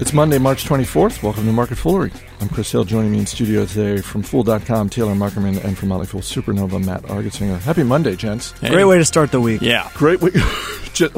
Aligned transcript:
It's 0.00 0.12
Monday, 0.12 0.38
March 0.38 0.64
24th. 0.64 1.24
Welcome 1.24 1.44
to 1.46 1.52
Market 1.52 1.76
Foolery. 1.76 2.12
I'm 2.40 2.48
Chris 2.48 2.70
Hill. 2.70 2.84
Joining 2.84 3.10
me 3.10 3.18
in 3.18 3.26
studio 3.26 3.66
today 3.66 4.00
from 4.00 4.22
Fool.com, 4.22 4.90
Taylor 4.90 5.14
Muckerman, 5.14 5.62
and 5.64 5.76
from 5.76 5.88
Motley 5.88 6.06
Fool 6.06 6.20
Supernova, 6.20 6.82
Matt 6.84 7.02
Argersinger. 7.02 7.58
Happy 7.58 7.82
Monday, 7.82 8.14
gents. 8.14 8.52
Hey. 8.60 8.70
Great 8.70 8.84
way 8.84 8.98
to 8.98 9.04
start 9.04 9.32
the 9.32 9.40
week. 9.40 9.60
Yeah. 9.60 9.90
Great 9.94 10.20
week. 10.20 10.34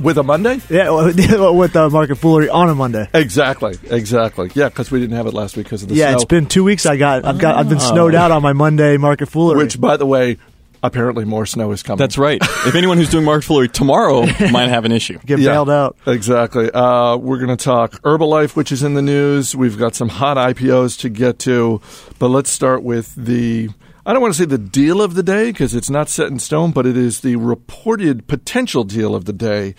With 0.03 0.19
a 0.19 0.22
Monday? 0.22 0.61
Yeah, 0.69 0.90
with 1.51 1.74
uh, 1.74 1.88
Market 1.88 2.17
Foolery 2.17 2.51
on 2.51 2.69
a 2.69 2.74
Monday. 2.74 3.08
Exactly, 3.15 3.79
exactly. 3.85 4.51
Yeah, 4.54 4.69
because 4.69 4.90
we 4.90 5.01
didn't 5.01 5.17
have 5.17 5.26
it 5.26 5.33
last 5.33 5.56
week 5.56 5.65
because 5.67 5.83
of 5.83 5.88
the 5.88 5.94
yeah, 5.94 6.10
snow. 6.10 6.17
it's 6.17 6.24
been 6.26 6.47
two 6.47 6.65
weeks. 6.65 6.85
I 6.85 6.99
got, 6.99 7.24
I've 7.24 7.38
got, 7.38 7.56
I've 7.56 7.69
been 7.69 7.81
snowed 7.81 8.15
out 8.15 8.31
on 8.31 8.42
my 8.42 8.53
Monday 8.53 8.99
Market 8.99 9.31
Foolery. 9.31 9.56
Which, 9.56 9.81
by 9.81 9.97
the 9.97 10.04
way, 10.04 10.37
apparently 10.83 11.24
more 11.24 11.47
snow 11.47 11.72
is 11.72 11.83
coming. 11.83 11.99
That's 11.99 12.17
right. 12.19 12.38
if 12.42 12.74
anyone 12.74 12.96
who's 12.99 13.10
doing 13.10 13.24
market 13.24 13.44
foolery 13.46 13.69
tomorrow 13.69 14.22
might 14.51 14.69
have 14.69 14.85
an 14.85 14.92
issue. 14.92 15.19
get 15.26 15.38
Yeah. 15.38 15.51
bailed 15.53 15.71
out. 15.71 15.96
Exactly. 16.06 16.70
Uh, 16.70 17.16
we're 17.16 17.38
going 17.38 17.56
to 17.56 17.62
talk 17.62 17.92
Herbalife, 18.02 18.56
which 18.56 18.72
is 18.72 18.82
in 18.82 18.95
the 18.95 19.02
news. 19.02 19.55
We've 19.55 19.78
got 19.78 19.95
some 19.95 20.08
hot 20.08 20.36
IPOs 20.36 20.98
to 21.00 21.08
get 21.08 21.38
to, 21.41 21.80
but 22.19 22.28
let's 22.28 22.50
start 22.50 22.82
with 22.82 23.14
the. 23.14 23.69
I 24.06 24.12
don't 24.14 24.22
want 24.22 24.32
to 24.34 24.38
say 24.38 24.46
the 24.46 24.56
deal 24.58 25.02
of 25.02 25.14
the 25.14 25.22
day 25.22 25.50
because 25.50 25.74
it's 25.74 25.91
not 25.91 26.08
set 26.08 26.28
in 26.28 26.38
stone, 26.38 26.72
but 26.72 26.86
it 26.86 26.97
is 26.97 27.20
the 27.20 27.36
reported 27.36 28.27
potential 28.27 28.83
deal 28.83 29.14
of 29.14 29.27
the 29.27 29.33
day. 29.34 29.74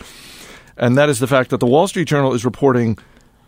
And 0.78 0.96
that 0.98 1.10
is 1.10 1.20
the 1.20 1.28
fact 1.28 1.50
that 1.50 1.60
the 1.60 1.66
Wall 1.66 1.88
Street 1.88 2.08
Journal 2.08 2.32
is 2.34 2.46
reporting 2.46 2.98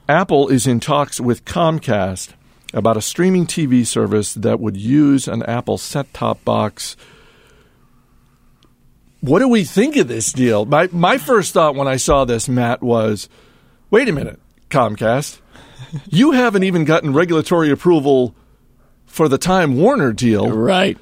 Apple 0.09 0.49
is 0.49 0.65
in 0.67 0.79
talks 0.79 1.21
with 1.21 1.45
Comcast 1.45 2.33
about 2.73 2.97
a 2.97 3.01
streaming 3.01 3.45
TV 3.45 3.85
service 3.85 4.33
that 4.33 4.59
would 4.59 4.75
use 4.75 5.27
an 5.27 5.43
Apple 5.43 5.77
set 5.77 6.11
top 6.13 6.43
box 6.43 6.97
what 9.23 9.39
do 9.39 9.47
we 9.47 9.63
think 9.63 9.95
of 9.95 10.09
this 10.09 10.33
deal? 10.33 10.65
My 10.65 10.89
my 10.91 11.17
first 11.17 11.53
thought 11.53 11.75
when 11.75 11.87
I 11.87 11.95
saw 11.95 12.25
this, 12.25 12.49
Matt, 12.49 12.83
was, 12.83 13.29
wait 13.89 14.09
a 14.09 14.11
minute, 14.11 14.39
Comcast, 14.69 15.39
you 16.09 16.31
haven't 16.31 16.63
even 16.63 16.83
gotten 16.83 17.13
regulatory 17.13 17.69
approval 17.71 18.35
for 19.05 19.29
the 19.29 19.37
Time 19.37 19.77
Warner 19.77 20.11
deal, 20.11 20.49
Right. 20.51 20.97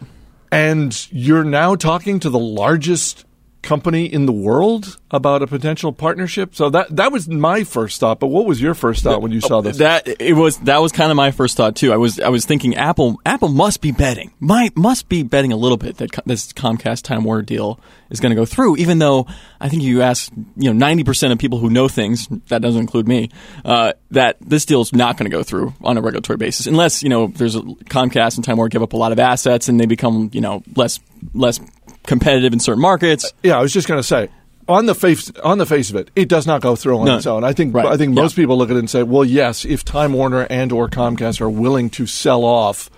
and 0.51 1.07
you're 1.11 1.43
now 1.43 1.75
talking 1.75 2.19
to 2.19 2.29
the 2.29 2.37
largest 2.39 3.25
company 3.61 4.05
in 4.05 4.25
the 4.25 4.31
world 4.31 4.97
about 5.11 5.41
a 5.41 5.47
potential 5.47 5.91
partnership. 5.93 6.55
So 6.55 6.69
that 6.69 6.95
that 6.95 7.11
was 7.11 7.27
my 7.27 7.63
first 7.63 7.99
thought. 7.99 8.19
But 8.19 8.27
what 8.27 8.45
was 8.45 8.61
your 8.61 8.73
first 8.73 9.03
thought 9.03 9.21
when 9.21 9.31
you 9.31 9.41
saw 9.41 9.61
this? 9.61 9.77
That 9.77 10.07
it 10.19 10.33
was 10.33 10.57
that 10.59 10.81
was 10.81 10.91
kind 10.91 11.11
of 11.11 11.17
my 11.17 11.31
first 11.31 11.57
thought 11.57 11.75
too. 11.75 11.93
I 11.93 11.97
was 11.97 12.19
I 12.19 12.29
was 12.29 12.45
thinking 12.45 12.75
Apple 12.75 13.19
Apple 13.25 13.49
must 13.49 13.81
be 13.81 13.91
betting. 13.91 14.33
Might 14.39 14.75
must 14.75 15.09
be 15.09 15.23
betting 15.23 15.51
a 15.51 15.57
little 15.57 15.77
bit 15.77 15.97
that 15.97 16.11
this 16.25 16.51
Comcast 16.53 17.03
Time 17.03 17.23
Warner 17.23 17.43
deal 17.43 17.79
is 18.09 18.19
going 18.19 18.31
to 18.31 18.35
go 18.35 18.45
through 18.45 18.77
even 18.77 18.99
though 18.99 19.27
I 19.59 19.69
think 19.69 19.83
you 19.83 20.01
ask, 20.01 20.31
you 20.57 20.73
know, 20.73 20.85
90% 20.85 21.31
of 21.31 21.37
people 21.37 21.59
who 21.59 21.69
know 21.69 21.87
things, 21.87 22.27
that 22.47 22.61
doesn't 22.61 22.81
include 22.81 23.07
me, 23.07 23.29
uh, 23.63 23.93
that 24.09 24.37
this 24.41 24.65
deal 24.65 24.81
is 24.81 24.91
not 24.91 25.17
going 25.17 25.29
to 25.29 25.35
go 25.35 25.43
through 25.43 25.73
on 25.83 25.97
a 25.97 26.01
regulatory 26.01 26.37
basis 26.37 26.65
unless, 26.65 27.03
you 27.03 27.09
know, 27.09 27.27
there's 27.27 27.55
a 27.55 27.61
Comcast 27.61 28.37
and 28.37 28.43
Time 28.43 28.57
Warner 28.57 28.69
give 28.69 28.81
up 28.81 28.93
a 28.93 28.97
lot 28.97 29.11
of 29.11 29.19
assets 29.19 29.69
and 29.69 29.79
they 29.79 29.85
become, 29.85 30.31
you 30.33 30.41
know, 30.41 30.63
less 30.75 30.99
less 31.33 31.59
competitive 32.05 32.53
in 32.53 32.59
certain 32.59 32.81
markets. 32.81 33.31
Yeah, 33.43 33.57
I 33.57 33.61
was 33.61 33.73
just 33.73 33.87
going 33.87 33.99
to 33.99 34.03
say. 34.07 34.29
On 34.67 34.85
the 34.85 34.95
face, 34.95 35.31
on 35.43 35.57
the 35.57 35.65
face 35.65 35.89
of 35.89 35.95
it, 35.97 36.11
it 36.15 36.29
does 36.29 36.47
not 36.47 36.61
go 36.61 36.75
through 36.75 36.99
on 36.99 37.05
No. 37.05 37.17
its 37.17 37.25
own. 37.25 37.43
I 37.43 37.51
think 37.51 37.75
Right. 37.75 37.85
I 37.87 37.97
think 37.97 38.15
Yeah. 38.15 38.21
most 38.21 38.35
people 38.35 38.57
look 38.57 38.69
at 38.69 38.75
it 38.75 38.79
and 38.79 38.89
say, 38.89 39.03
"Well, 39.03 39.25
yes, 39.25 39.65
if 39.65 39.83
Time 39.83 40.13
Warner 40.13 40.43
and 40.49 40.71
or 40.71 40.87
Comcast 40.87 41.41
are 41.41 41.49
willing 41.49 41.89
to 41.91 42.05
sell 42.05 42.45
off 42.45 42.89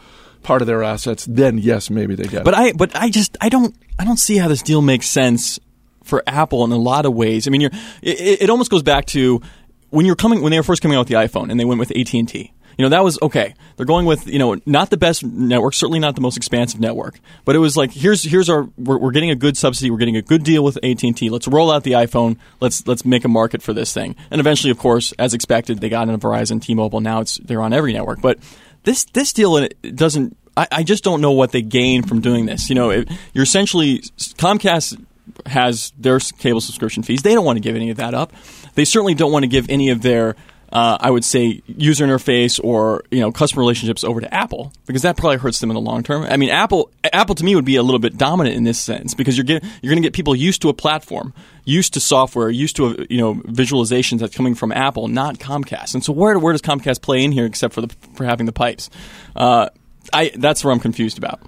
part 0.44 0.62
of 0.62 0.68
their 0.68 0.84
assets, 0.84 1.26
then 1.28 1.58
yes, 1.58 1.90
maybe 1.90 2.16
they 2.16 2.26
get 2.26 2.44
But 2.44 2.54
it." 2.54 2.58
I 2.60 2.72
but 2.74 2.92
I 2.96 3.10
just 3.10 3.38
I 3.42 3.50
don't 3.50 3.74
I 3.98 4.04
don't 4.06 4.20
see 4.20 4.38
how 4.38 4.48
this 4.50 4.62
deal 4.62 4.82
makes 4.82 5.08
sense 5.10 5.58
for 6.04 6.22
Apple 6.28 6.64
in 6.66 6.72
a 6.74 6.78
lot 6.78 7.06
of 7.06 7.14
ways. 7.14 7.48
I 7.48 7.50
mean, 7.50 7.62
you're 7.62 7.72
it, 8.04 8.42
it 8.44 8.50
almost 8.50 8.70
goes 8.70 8.84
back 8.84 9.06
to 9.08 9.42
when 9.90 10.06
you're 10.06 10.18
coming 10.18 10.42
when 10.44 10.52
they 10.52 10.60
were 10.60 10.64
first 10.64 10.82
coming 10.82 10.98
out 10.98 11.02
with 11.02 11.08
the 11.08 11.16
iPhone 11.16 11.50
and 11.50 11.60
they 11.60 11.66
went 11.66 11.80
with 11.80 11.92
AT 11.96 12.14
and 12.20 12.28
T. 12.28 12.52
You 12.78 12.84
know 12.84 12.90
that 12.90 13.04
was 13.04 13.20
okay. 13.22 13.54
They're 13.76 13.86
going 13.86 14.06
with 14.06 14.28
you 14.28 14.40
know 14.40 14.60
not 14.66 14.90
the 14.90 14.98
best 14.98 15.24
network, 15.24 15.74
certainly 15.74 16.00
not 16.00 16.16
the 16.16 16.22
most 16.22 16.38
expansive 16.38 16.80
network, 16.80 17.20
but 17.46 17.56
it 17.56 17.60
was 17.60 17.78
like 17.78 17.92
here's 17.92 18.24
here's 18.24 18.50
our 18.50 18.68
we're, 18.78 18.98
we're 18.98 19.12
getting 19.12 19.32
a 19.32 19.36
good 19.36 19.58
subsidy, 19.58 19.92
we're 19.92 19.98
getting 19.98 20.18
a 20.18 20.22
good 20.22 20.44
deal 20.44 20.64
with 20.64 20.78
AT 20.84 21.04
and 21.04 21.16
T. 21.16 21.30
Let's 21.30 21.48
roll 21.48 21.72
out 21.72 21.84
the 21.84 21.94
iPhone. 21.94 22.38
Let's 22.60 22.88
let's 22.88 23.06
make 23.06 23.26
a 23.26 23.30
market 23.30 23.62
for 23.62 23.74
this 23.74 23.94
thing. 23.94 24.16
And 24.32 24.40
eventually, 24.40 24.72
of 24.72 24.78
course, 24.78 25.12
as 25.14 25.34
expected, 25.34 25.80
they 25.80 25.90
got 25.90 26.10
into 26.10 26.26
Verizon, 26.26 26.62
T-Mobile. 26.62 27.02
Now 27.02 27.22
it's 27.22 27.38
they're 27.38 27.62
on 27.62 27.74
every 27.74 27.94
network. 27.94 28.22
But 28.22 28.40
this 28.84 29.06
this 29.06 29.34
deal 29.34 29.68
doesn't. 29.96 30.38
I, 30.56 30.68
I 30.72 30.84
just 30.84 31.04
don't 31.04 31.22
know 31.22 31.32
what 31.32 31.52
they 31.52 31.64
gain 31.64 32.04
from 32.04 32.22
doing 32.22 32.46
this. 32.46 32.70
You 32.70 32.76
know, 32.76 32.92
it, 32.92 33.10
you're 33.34 33.44
essentially 33.44 34.00
Comcast 34.38 35.04
has 35.46 35.94
their 35.98 36.20
cable 36.20 36.62
subscription 36.62 37.04
fees. 37.04 37.22
They 37.22 37.34
don't 37.34 37.46
want 37.46 37.58
to 37.58 37.62
give 37.62 37.76
any 37.76 37.90
of 37.90 37.98
that 37.98 38.14
up. 38.14 38.34
They 38.76 38.86
certainly 38.86 39.14
don't 39.14 39.32
want 39.32 39.44
to 39.44 39.48
give 39.48 39.70
any 39.70 39.90
of 39.90 40.02
their, 40.02 40.36
uh, 40.74 40.98
I 41.00 41.12
would 41.12 41.24
say, 41.24 41.62
user 41.68 42.04
interface 42.04 42.60
or 42.62 43.04
you 43.12 43.20
know 43.20 43.32
customer 43.32 43.62
relationships 43.62 44.04
over 44.04 44.20
to 44.20 44.34
Apple 44.34 44.74
because 44.88 45.04
that 45.04 45.16
probably 45.16 45.38
hurts 45.38 45.60
them 45.60 45.70
in 45.70 45.76
the 45.76 45.82
long 45.82 46.02
term. 46.02 46.24
I 46.24 46.36
mean, 46.36 46.50
Apple, 46.50 46.90
Apple 47.14 47.36
to 47.36 47.44
me 47.44 47.56
would 47.56 47.64
be 47.64 47.76
a 47.76 47.84
little 47.84 48.00
bit 48.00 48.18
dominant 48.18 48.56
in 48.56 48.64
this 48.64 48.80
sense 48.80 49.14
because 49.14 49.38
you're 49.38 49.44
get, 49.44 49.64
you're 49.82 49.92
going 49.92 50.02
to 50.02 50.06
get 50.06 50.14
people 50.14 50.36
used 50.36 50.64
to 50.64 50.70
a 50.70 50.74
platform, 50.74 51.32
used 51.64 51.94
to 51.94 52.00
software, 52.00 52.50
used 52.50 52.76
to 52.78 52.88
a, 52.88 53.06
you 53.08 53.20
know 53.20 53.36
visualizations 53.36 54.20
that's 54.20 54.36
coming 54.36 54.56
from 54.56 54.72
Apple, 54.72 55.08
not 55.08 55.38
Comcast. 55.38 55.94
And 55.94 56.04
so 56.04 56.12
where 56.12 56.40
where 56.40 56.54
does 56.54 56.64
Comcast 56.64 57.04
play 57.04 57.24
in 57.24 57.32
here 57.32 57.46
except 57.46 57.76
for 57.76 57.82
the 57.82 57.96
for 58.16 58.26
having 58.26 58.48
the 58.48 58.52
pipes? 58.52 58.90
Uh, 59.36 59.70
I 60.12 60.32
that's 60.36 60.64
where 60.64 60.74
I'm 60.74 60.80
confused 60.80 61.20
about. 61.20 61.40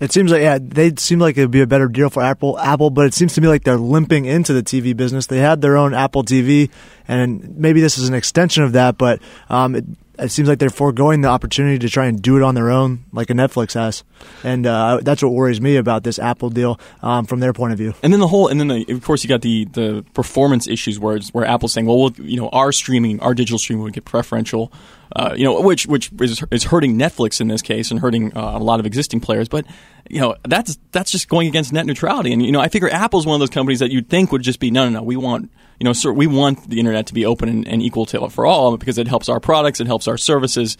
It 0.00 0.12
seems 0.12 0.30
like 0.30 0.42
yeah, 0.42 0.58
they 0.60 0.94
seem 0.96 1.18
like 1.18 1.36
it'd 1.36 1.50
be 1.50 1.60
a 1.60 1.66
better 1.66 1.88
deal 1.88 2.08
for 2.08 2.22
Apple. 2.22 2.58
Apple, 2.58 2.90
but 2.90 3.06
it 3.06 3.14
seems 3.14 3.34
to 3.34 3.40
me 3.40 3.48
like 3.48 3.64
they're 3.64 3.76
limping 3.76 4.26
into 4.26 4.52
the 4.52 4.62
TV 4.62 4.96
business. 4.96 5.26
They 5.26 5.38
had 5.38 5.60
their 5.60 5.76
own 5.76 5.92
Apple 5.92 6.22
TV, 6.22 6.70
and 7.08 7.56
maybe 7.56 7.80
this 7.80 7.98
is 7.98 8.08
an 8.08 8.14
extension 8.14 8.62
of 8.62 8.72
that. 8.72 8.96
But 8.96 9.20
um, 9.48 9.74
it, 9.74 9.84
it 10.18 10.30
seems 10.30 10.48
like 10.48 10.58
they're 10.58 10.70
foregoing 10.70 11.20
the 11.20 11.28
opportunity 11.28 11.78
to 11.78 11.88
try 11.88 12.06
and 12.06 12.20
do 12.20 12.36
it 12.36 12.42
on 12.42 12.54
their 12.54 12.70
own, 12.70 13.04
like 13.12 13.30
a 13.30 13.34
Netflix 13.34 13.74
has. 13.74 14.04
And 14.42 14.66
uh, 14.66 15.00
that's 15.02 15.22
what 15.22 15.32
worries 15.32 15.60
me 15.60 15.76
about 15.76 16.02
this 16.02 16.18
Apple 16.18 16.50
deal 16.50 16.80
um, 17.02 17.26
from 17.26 17.40
their 17.40 17.52
point 17.52 17.72
of 17.72 17.78
view. 17.78 17.94
And 18.02 18.12
then 18.12 18.20
the 18.20 18.28
whole, 18.28 18.48
and 18.48 18.58
then 18.58 18.68
the, 18.68 18.92
of 18.92 19.04
course 19.04 19.22
you 19.22 19.28
got 19.28 19.42
the 19.42 19.64
the 19.66 20.04
performance 20.14 20.66
issues 20.66 20.98
where 20.98 21.18
where 21.32 21.44
Apple's 21.44 21.72
saying, 21.72 21.86
well, 21.86 21.98
we'll, 21.98 22.12
you 22.18 22.38
know, 22.38 22.48
our 22.48 22.72
streaming, 22.72 23.20
our 23.20 23.34
digital 23.34 23.58
streaming 23.58 23.84
would 23.84 23.92
get 23.92 24.04
preferential, 24.04 24.72
uh, 25.14 25.34
you 25.36 25.44
know, 25.44 25.60
which 25.60 25.86
which 25.86 26.10
is, 26.20 26.42
is 26.50 26.64
hurting 26.64 26.98
Netflix 26.98 27.40
in 27.40 27.48
this 27.48 27.62
case 27.62 27.90
and 27.90 28.00
hurting 28.00 28.36
uh, 28.36 28.58
a 28.58 28.62
lot 28.62 28.80
of 28.80 28.86
existing 28.86 29.20
players. 29.20 29.48
But 29.48 29.66
you 30.08 30.20
know, 30.20 30.36
that's 30.46 30.78
that's 30.92 31.10
just 31.10 31.28
going 31.28 31.48
against 31.48 31.72
net 31.72 31.86
neutrality. 31.86 32.32
And 32.32 32.44
you 32.44 32.52
know, 32.52 32.60
I 32.60 32.68
figure 32.68 32.90
Apple's 32.90 33.26
one 33.26 33.34
of 33.34 33.40
those 33.40 33.50
companies 33.50 33.80
that 33.80 33.90
you'd 33.90 34.08
think 34.08 34.32
would 34.32 34.42
just 34.42 34.60
be, 34.60 34.70
no, 34.70 34.84
no, 34.84 34.98
no, 34.98 35.02
we 35.02 35.16
want. 35.16 35.50
You 35.80 35.84
know, 35.84 35.92
sir, 35.92 36.12
we 36.12 36.26
want 36.26 36.68
the 36.68 36.80
internet 36.80 37.06
to 37.06 37.14
be 37.14 37.24
open 37.24 37.48
and, 37.48 37.68
and 37.68 37.80
equal 37.80 38.04
to 38.06 38.28
for 38.30 38.44
all 38.44 38.76
because 38.76 38.98
it 38.98 39.06
helps 39.06 39.28
our 39.28 39.38
products, 39.38 39.80
it 39.80 39.86
helps 39.86 40.08
our 40.08 40.18
services. 40.18 40.76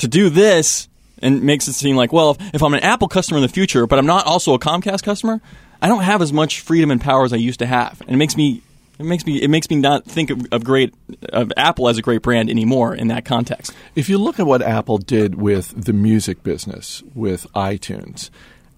To 0.00 0.08
do 0.08 0.28
this, 0.28 0.88
and 1.22 1.42
makes 1.42 1.68
it 1.68 1.72
seem 1.72 1.96
like, 1.96 2.12
well, 2.12 2.32
if, 2.32 2.54
if 2.56 2.62
I'm 2.62 2.74
an 2.74 2.80
Apple 2.80 3.08
customer 3.08 3.38
in 3.38 3.42
the 3.42 3.48
future, 3.48 3.86
but 3.86 3.98
I'm 3.98 4.06
not 4.06 4.26
also 4.26 4.54
a 4.54 4.58
Comcast 4.58 5.02
customer, 5.02 5.40
I 5.80 5.88
don't 5.88 6.02
have 6.02 6.22
as 6.22 6.32
much 6.32 6.60
freedom 6.60 6.90
and 6.90 7.00
power 7.00 7.24
as 7.24 7.32
I 7.32 7.36
used 7.36 7.60
to 7.60 7.66
have, 7.66 8.00
and 8.02 8.10
it 8.10 8.16
makes 8.16 8.36
me 8.36 8.62
it 8.98 9.04
makes 9.04 9.26
me 9.26 9.42
it 9.42 9.48
makes 9.48 9.68
me 9.68 9.76
not 9.76 10.04
think 10.04 10.30
of, 10.30 10.46
of 10.52 10.64
great 10.64 10.94
of 11.28 11.52
Apple 11.56 11.88
as 11.88 11.98
a 11.98 12.02
great 12.02 12.22
brand 12.22 12.48
anymore 12.48 12.94
in 12.94 13.08
that 13.08 13.24
context. 13.24 13.72
If 13.94 14.08
you 14.08 14.16
look 14.16 14.40
at 14.40 14.46
what 14.46 14.62
Apple 14.62 14.98
did 14.98 15.34
with 15.34 15.84
the 15.84 15.92
music 15.92 16.42
business, 16.42 17.02
with 17.14 17.46
iTunes, 17.54 18.30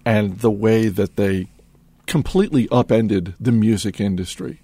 and 0.09 0.39
the 0.39 0.49
way 0.49 0.87
that 0.87 1.17
they 1.17 1.47
completely 2.07 2.67
upended 2.71 3.35
the 3.39 3.51
music 3.51 4.01
industry, 4.01 4.59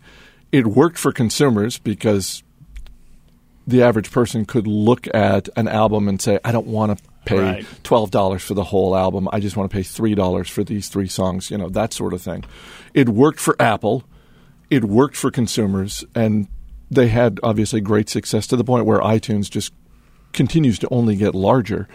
it 0.52 0.66
worked 0.66 0.98
for 0.98 1.12
consumers 1.12 1.78
because 1.78 2.42
the 3.68 3.84
average 3.84 4.10
person 4.10 4.46
could 4.46 4.66
look 4.66 5.08
at 5.14 5.48
an 5.56 5.68
album 5.68 6.08
and 6.08 6.20
say, 6.20 6.40
I 6.44 6.52
don't 6.52 6.66
want 6.66 6.98
to 6.98 7.04
pay 7.26 7.38
Right. 7.38 7.66
$12 7.84 8.42
for 8.42 8.56
the 8.56 8.64
whole 8.64 8.96
album. 8.96 9.28
I 9.32 9.40
just 9.40 9.56
want 9.56 9.70
to 9.70 9.76
pay 9.76 9.84
$3 9.84 10.50
for 10.50 10.64
these 10.64 10.90
three 10.90 11.08
songs, 11.08 11.52
you 11.52 11.58
know, 11.60 11.70
that 11.70 11.94
sort 11.94 12.14
of 12.14 12.24
thing. 12.24 12.44
It 12.96 13.10
worked 13.10 13.40
for 13.40 13.56
Apple. 13.60 14.04
It 14.72 14.84
worked 14.84 15.16
for 15.16 15.30
consumers. 15.30 16.04
And 16.16 16.48
they 16.90 17.08
had 17.08 17.40
obviously 17.44 17.82
great 17.82 18.10
success 18.10 18.48
to 18.48 18.56
the 18.56 18.64
point 18.64 18.86
where 18.86 19.00
iTunes 19.00 19.50
just 19.50 19.74
continues 20.34 20.80
to 20.80 20.88
only 20.90 21.16
get 21.16 21.36
larger. 21.36 21.88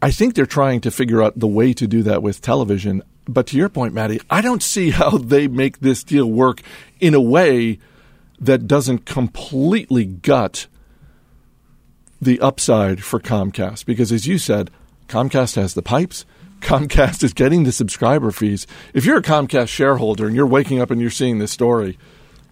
I 0.00 0.10
think 0.10 0.34
they're 0.34 0.46
trying 0.46 0.80
to 0.82 0.90
figure 0.90 1.22
out 1.22 1.38
the 1.38 1.48
way 1.48 1.72
to 1.74 1.86
do 1.86 2.02
that 2.04 2.22
with 2.22 2.40
television. 2.40 3.02
But 3.26 3.46
to 3.48 3.56
your 3.56 3.68
point, 3.68 3.94
Maddie, 3.94 4.20
I 4.30 4.40
don't 4.40 4.62
see 4.62 4.90
how 5.00 5.18
they 5.18 5.48
make 5.48 5.80
this 5.80 6.04
deal 6.04 6.30
work 6.30 6.62
in 7.00 7.14
a 7.14 7.20
way 7.20 7.78
that 8.40 8.66
doesn't 8.66 9.04
completely 9.04 10.04
gut 10.04 10.68
the 12.20 12.40
upside 12.40 13.02
for 13.02 13.20
Comcast. 13.20 13.84
Because 13.86 14.12
as 14.12 14.26
you 14.26 14.38
said, 14.38 14.70
Comcast 15.08 15.56
has 15.56 15.74
the 15.74 15.82
pipes. 15.82 16.24
Comcast 16.60 17.22
is 17.22 17.32
getting 17.32 17.64
the 17.64 17.72
subscriber 17.72 18.32
fees. 18.32 18.66
If 18.92 19.04
you're 19.04 19.18
a 19.18 19.22
Comcast 19.22 19.68
shareholder 19.68 20.26
and 20.26 20.34
you're 20.34 20.46
waking 20.46 20.80
up 20.80 20.90
and 20.90 21.00
you're 21.00 21.10
seeing 21.10 21.38
this 21.38 21.52
story, 21.52 21.98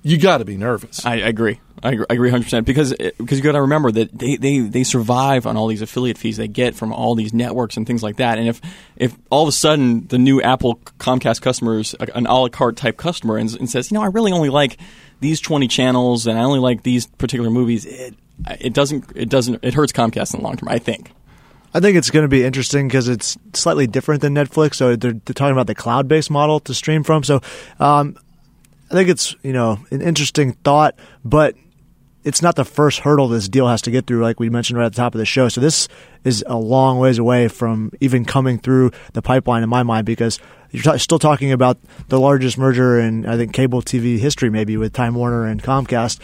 you 0.03 0.19
got 0.19 0.39
to 0.39 0.45
be 0.45 0.57
nervous. 0.57 1.05
I, 1.05 1.17
agree. 1.17 1.61
I 1.83 1.91
agree, 2.09 2.31
100% 2.31 2.65
because 2.65 2.95
because 2.95 3.39
you 3.39 3.45
got 3.45 3.53
to 3.53 3.61
remember 3.61 3.93
that 3.93 4.19
they, 4.19 4.37
they, 4.37 4.61
they 4.61 4.83
survive 4.83 5.47
on 5.47 5.57
all 5.57 5.67
these 5.67 5.83
affiliate 5.83 6.17
fees 6.17 6.39
they 6.39 6.49
get 6.49 6.75
from 6.75 6.93
all 6.93 7.15
these 7.15 7.35
networks 7.35 7.77
and 7.77 7.87
things 7.87 8.03
like 8.03 8.17
that. 8.17 8.39
And 8.39 8.49
if 8.49 8.61
if 8.97 9.17
all 9.31 9.43
of 9.43 9.49
a 9.49 9.53
sudden 9.53 10.07
the 10.07 10.19
new 10.19 10.41
Apple 10.41 10.77
Comcast 10.99 11.43
customer 11.43 11.79
is 11.79 11.95
an 12.15 12.27
a 12.27 12.35
la 12.35 12.49
carte 12.49 12.77
type 12.77 12.97
customer 12.97 13.37
and, 13.37 13.55
and 13.57 13.69
says, 13.69 13.91
you 13.91 13.97
know, 13.97 14.03
I 14.03 14.07
really 14.07 14.33
only 14.33 14.49
like 14.49 14.79
these 15.21 15.41
20 15.41 15.69
channels 15.69 16.27
and 16.27 16.39
I 16.39 16.43
only 16.45 16.61
like 16.61 16.83
these 16.83 17.07
particular 17.07 17.51
movies, 17.51 17.85
it, 17.85 18.15
it 18.59 18.73
doesn't 18.73 19.05
it 19.15 19.29
doesn't 19.29 19.63
it 19.63 19.75
hurts 19.75 19.93
Comcast 19.93 20.35
in 20.35 20.41
the 20.41 20.45
long 20.45 20.57
term. 20.57 20.69
I 20.69 20.79
think. 20.79 21.13
I 21.75 21.81
think 21.81 21.99
it's 21.99 22.09
going 22.09 22.23
to 22.23 22.29
be 22.29 22.43
interesting 22.43 22.89
because 22.89 23.07
it's 23.07 23.37
slightly 23.53 23.87
different 23.87 24.23
than 24.23 24.35
Netflix. 24.35 24.77
So 24.77 24.97
they're, 24.97 25.13
they're 25.13 25.35
talking 25.35 25.53
about 25.53 25.67
the 25.67 25.75
cloud-based 25.75 26.31
model 26.31 26.59
to 26.61 26.73
stream 26.73 27.03
from. 27.03 27.23
So 27.23 27.43
um, 27.79 28.17
I 28.91 28.95
think 28.95 29.11
it's 29.11 29.35
you 29.43 29.53
know 29.53 29.79
an 29.91 30.01
interesting 30.01 30.53
thought, 30.53 30.99
but 31.23 31.55
it's 32.27 32.43
not 32.43 32.57
the 32.57 32.65
first 32.65 32.99
hurdle 33.01 33.29
this 33.29 33.49
deal 33.49 33.69
has 33.69 33.81
to 33.83 33.91
get 33.93 34.07
through, 34.07 34.21
like 34.21 34.41
we 34.41 34.51
mentioned 34.51 34.79
right 34.79 34.87
at 34.87 34.93
the 34.93 34.97
top 34.97 35.15
of 35.15 35.19
the 35.21 35.25
show. 35.25 35.49
So 35.49 35.61
this 35.61 35.87
is 36.25 36.45
a 36.49 36.57
long 36.57 36.99
ways 36.99 37.19
away 37.19 37.47
from 37.47 37.93
even 38.01 38.25
coming 38.25 38.59
through 38.59 38.91
the 39.13 39.23
pipeline 39.23 39.63
in 39.63 39.69
my 39.69 39.85
mind 39.85 40.07
because 40.07 40.41
you're 40.73 40.83
t- 40.83 40.99
still 40.99 41.21
talking 41.21 41.53
about 41.53 41.79
the 42.09 42.19
largest 42.19 42.59
merger 42.59 42.99
in 42.99 43.27
I 43.27 43.37
think 43.37 43.53
cable 43.53 43.81
TV 43.81 44.19
history, 44.19 44.51
maybe 44.51 44.77
with 44.77 44.93
Time 44.93 45.15
Warner 45.15 45.47
and 45.47 45.63
Comcast 45.63 46.21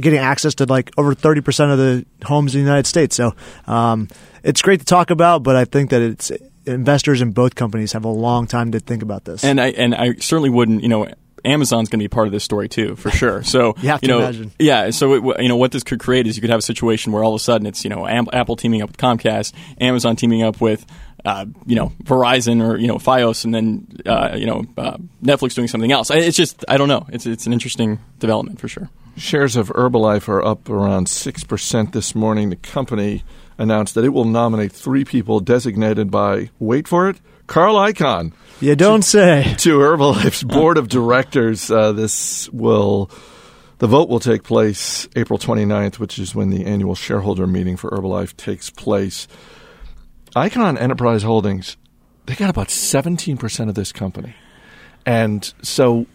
getting 0.00 0.18
access 0.18 0.54
to 0.56 0.66
like 0.66 0.90
over 0.98 1.14
30% 1.14 1.72
of 1.72 1.78
the 1.78 2.04
homes 2.26 2.54
in 2.54 2.60
the 2.60 2.66
United 2.66 2.86
States. 2.86 3.16
So 3.16 3.34
um, 3.66 4.08
it's 4.42 4.60
great 4.60 4.80
to 4.80 4.86
talk 4.86 5.10
about, 5.10 5.42
but 5.42 5.56
I 5.56 5.64
think 5.64 5.88
that 5.90 6.02
it's 6.02 6.30
investors 6.66 7.22
in 7.22 7.32
both 7.32 7.54
companies 7.54 7.92
have 7.92 8.04
a 8.04 8.10
long 8.10 8.46
time 8.46 8.72
to 8.72 8.80
think 8.80 9.02
about 9.02 9.24
this. 9.24 9.44
And 9.44 9.58
I 9.58 9.68
and 9.68 9.94
I 9.94 10.16
certainly 10.16 10.50
wouldn't, 10.50 10.82
you 10.82 10.90
know, 10.90 11.08
Amazon's 11.48 11.88
going 11.88 12.00
to 12.00 12.04
be 12.04 12.08
part 12.08 12.26
of 12.26 12.32
this 12.32 12.44
story 12.44 12.68
too, 12.68 12.96
for 12.96 13.10
sure. 13.10 13.42
So 13.48 13.74
you, 13.80 13.88
have 13.88 14.02
you 14.02 14.08
know, 14.08 14.18
imagine. 14.18 14.52
yeah. 14.58 14.90
So 14.90 15.14
it, 15.14 15.42
you 15.42 15.48
know 15.48 15.56
what 15.56 15.72
this 15.72 15.82
could 15.82 16.00
create 16.00 16.26
is 16.26 16.36
you 16.36 16.42
could 16.42 16.50
have 16.50 16.58
a 16.58 16.62
situation 16.62 17.12
where 17.12 17.24
all 17.24 17.34
of 17.34 17.40
a 17.40 17.42
sudden 17.42 17.66
it's 17.66 17.82
you 17.82 17.90
know 17.90 18.06
Apple 18.06 18.56
teaming 18.56 18.82
up 18.82 18.90
with 18.90 18.98
Comcast, 18.98 19.54
Amazon 19.80 20.16
teaming 20.16 20.42
up 20.42 20.60
with 20.60 20.84
uh, 21.24 21.46
you 21.66 21.76
know 21.76 21.92
Verizon 22.04 22.62
or 22.62 22.76
you 22.76 22.86
know 22.86 22.96
FiOS, 22.96 23.44
and 23.44 23.54
then 23.54 23.86
uh, 24.06 24.36
you 24.36 24.46
know 24.46 24.64
uh, 24.76 24.98
Netflix 25.22 25.54
doing 25.54 25.68
something 25.68 25.92
else. 25.92 26.10
It's 26.10 26.36
just 26.36 26.64
I 26.68 26.76
don't 26.76 26.88
know. 26.88 27.06
It's 27.10 27.26
it's 27.26 27.46
an 27.46 27.52
interesting 27.52 27.98
development 28.18 28.60
for 28.60 28.68
sure. 28.68 28.90
Shares 29.16 29.56
of 29.56 29.68
Herbalife 29.70 30.28
are 30.28 30.44
up 30.44 30.68
around 30.68 31.08
six 31.08 31.42
percent 31.42 31.92
this 31.92 32.14
morning. 32.14 32.50
The 32.50 32.56
company 32.56 33.24
announced 33.56 33.94
that 33.94 34.04
it 34.04 34.10
will 34.10 34.24
nominate 34.24 34.72
three 34.72 35.04
people 35.04 35.40
designated 35.40 36.10
by 36.10 36.50
wait 36.58 36.86
for 36.86 37.08
it 37.08 37.16
Carl 37.48 37.76
Icahn. 37.76 38.32
You 38.60 38.74
don't 38.74 39.02
say. 39.02 39.54
To 39.58 39.78
Herbalife's 39.78 40.42
board 40.42 40.78
of 40.78 40.88
directors. 40.88 41.70
Uh, 41.70 41.92
this 41.92 42.48
will. 42.50 43.10
The 43.78 43.86
vote 43.86 44.08
will 44.08 44.18
take 44.18 44.42
place 44.42 45.08
April 45.14 45.38
29th, 45.38 46.00
which 46.00 46.18
is 46.18 46.34
when 46.34 46.50
the 46.50 46.66
annual 46.66 46.96
shareholder 46.96 47.46
meeting 47.46 47.76
for 47.76 47.90
Herbalife 47.90 48.36
takes 48.36 48.70
place. 48.70 49.28
Icahn 50.34 50.80
Enterprise 50.80 51.22
Holdings, 51.22 51.76
they 52.26 52.34
got 52.34 52.50
about 52.50 52.66
17% 52.68 53.68
of 53.68 53.76
this 53.76 53.92
company. 53.92 54.34
And 55.06 55.52
so 55.62 56.06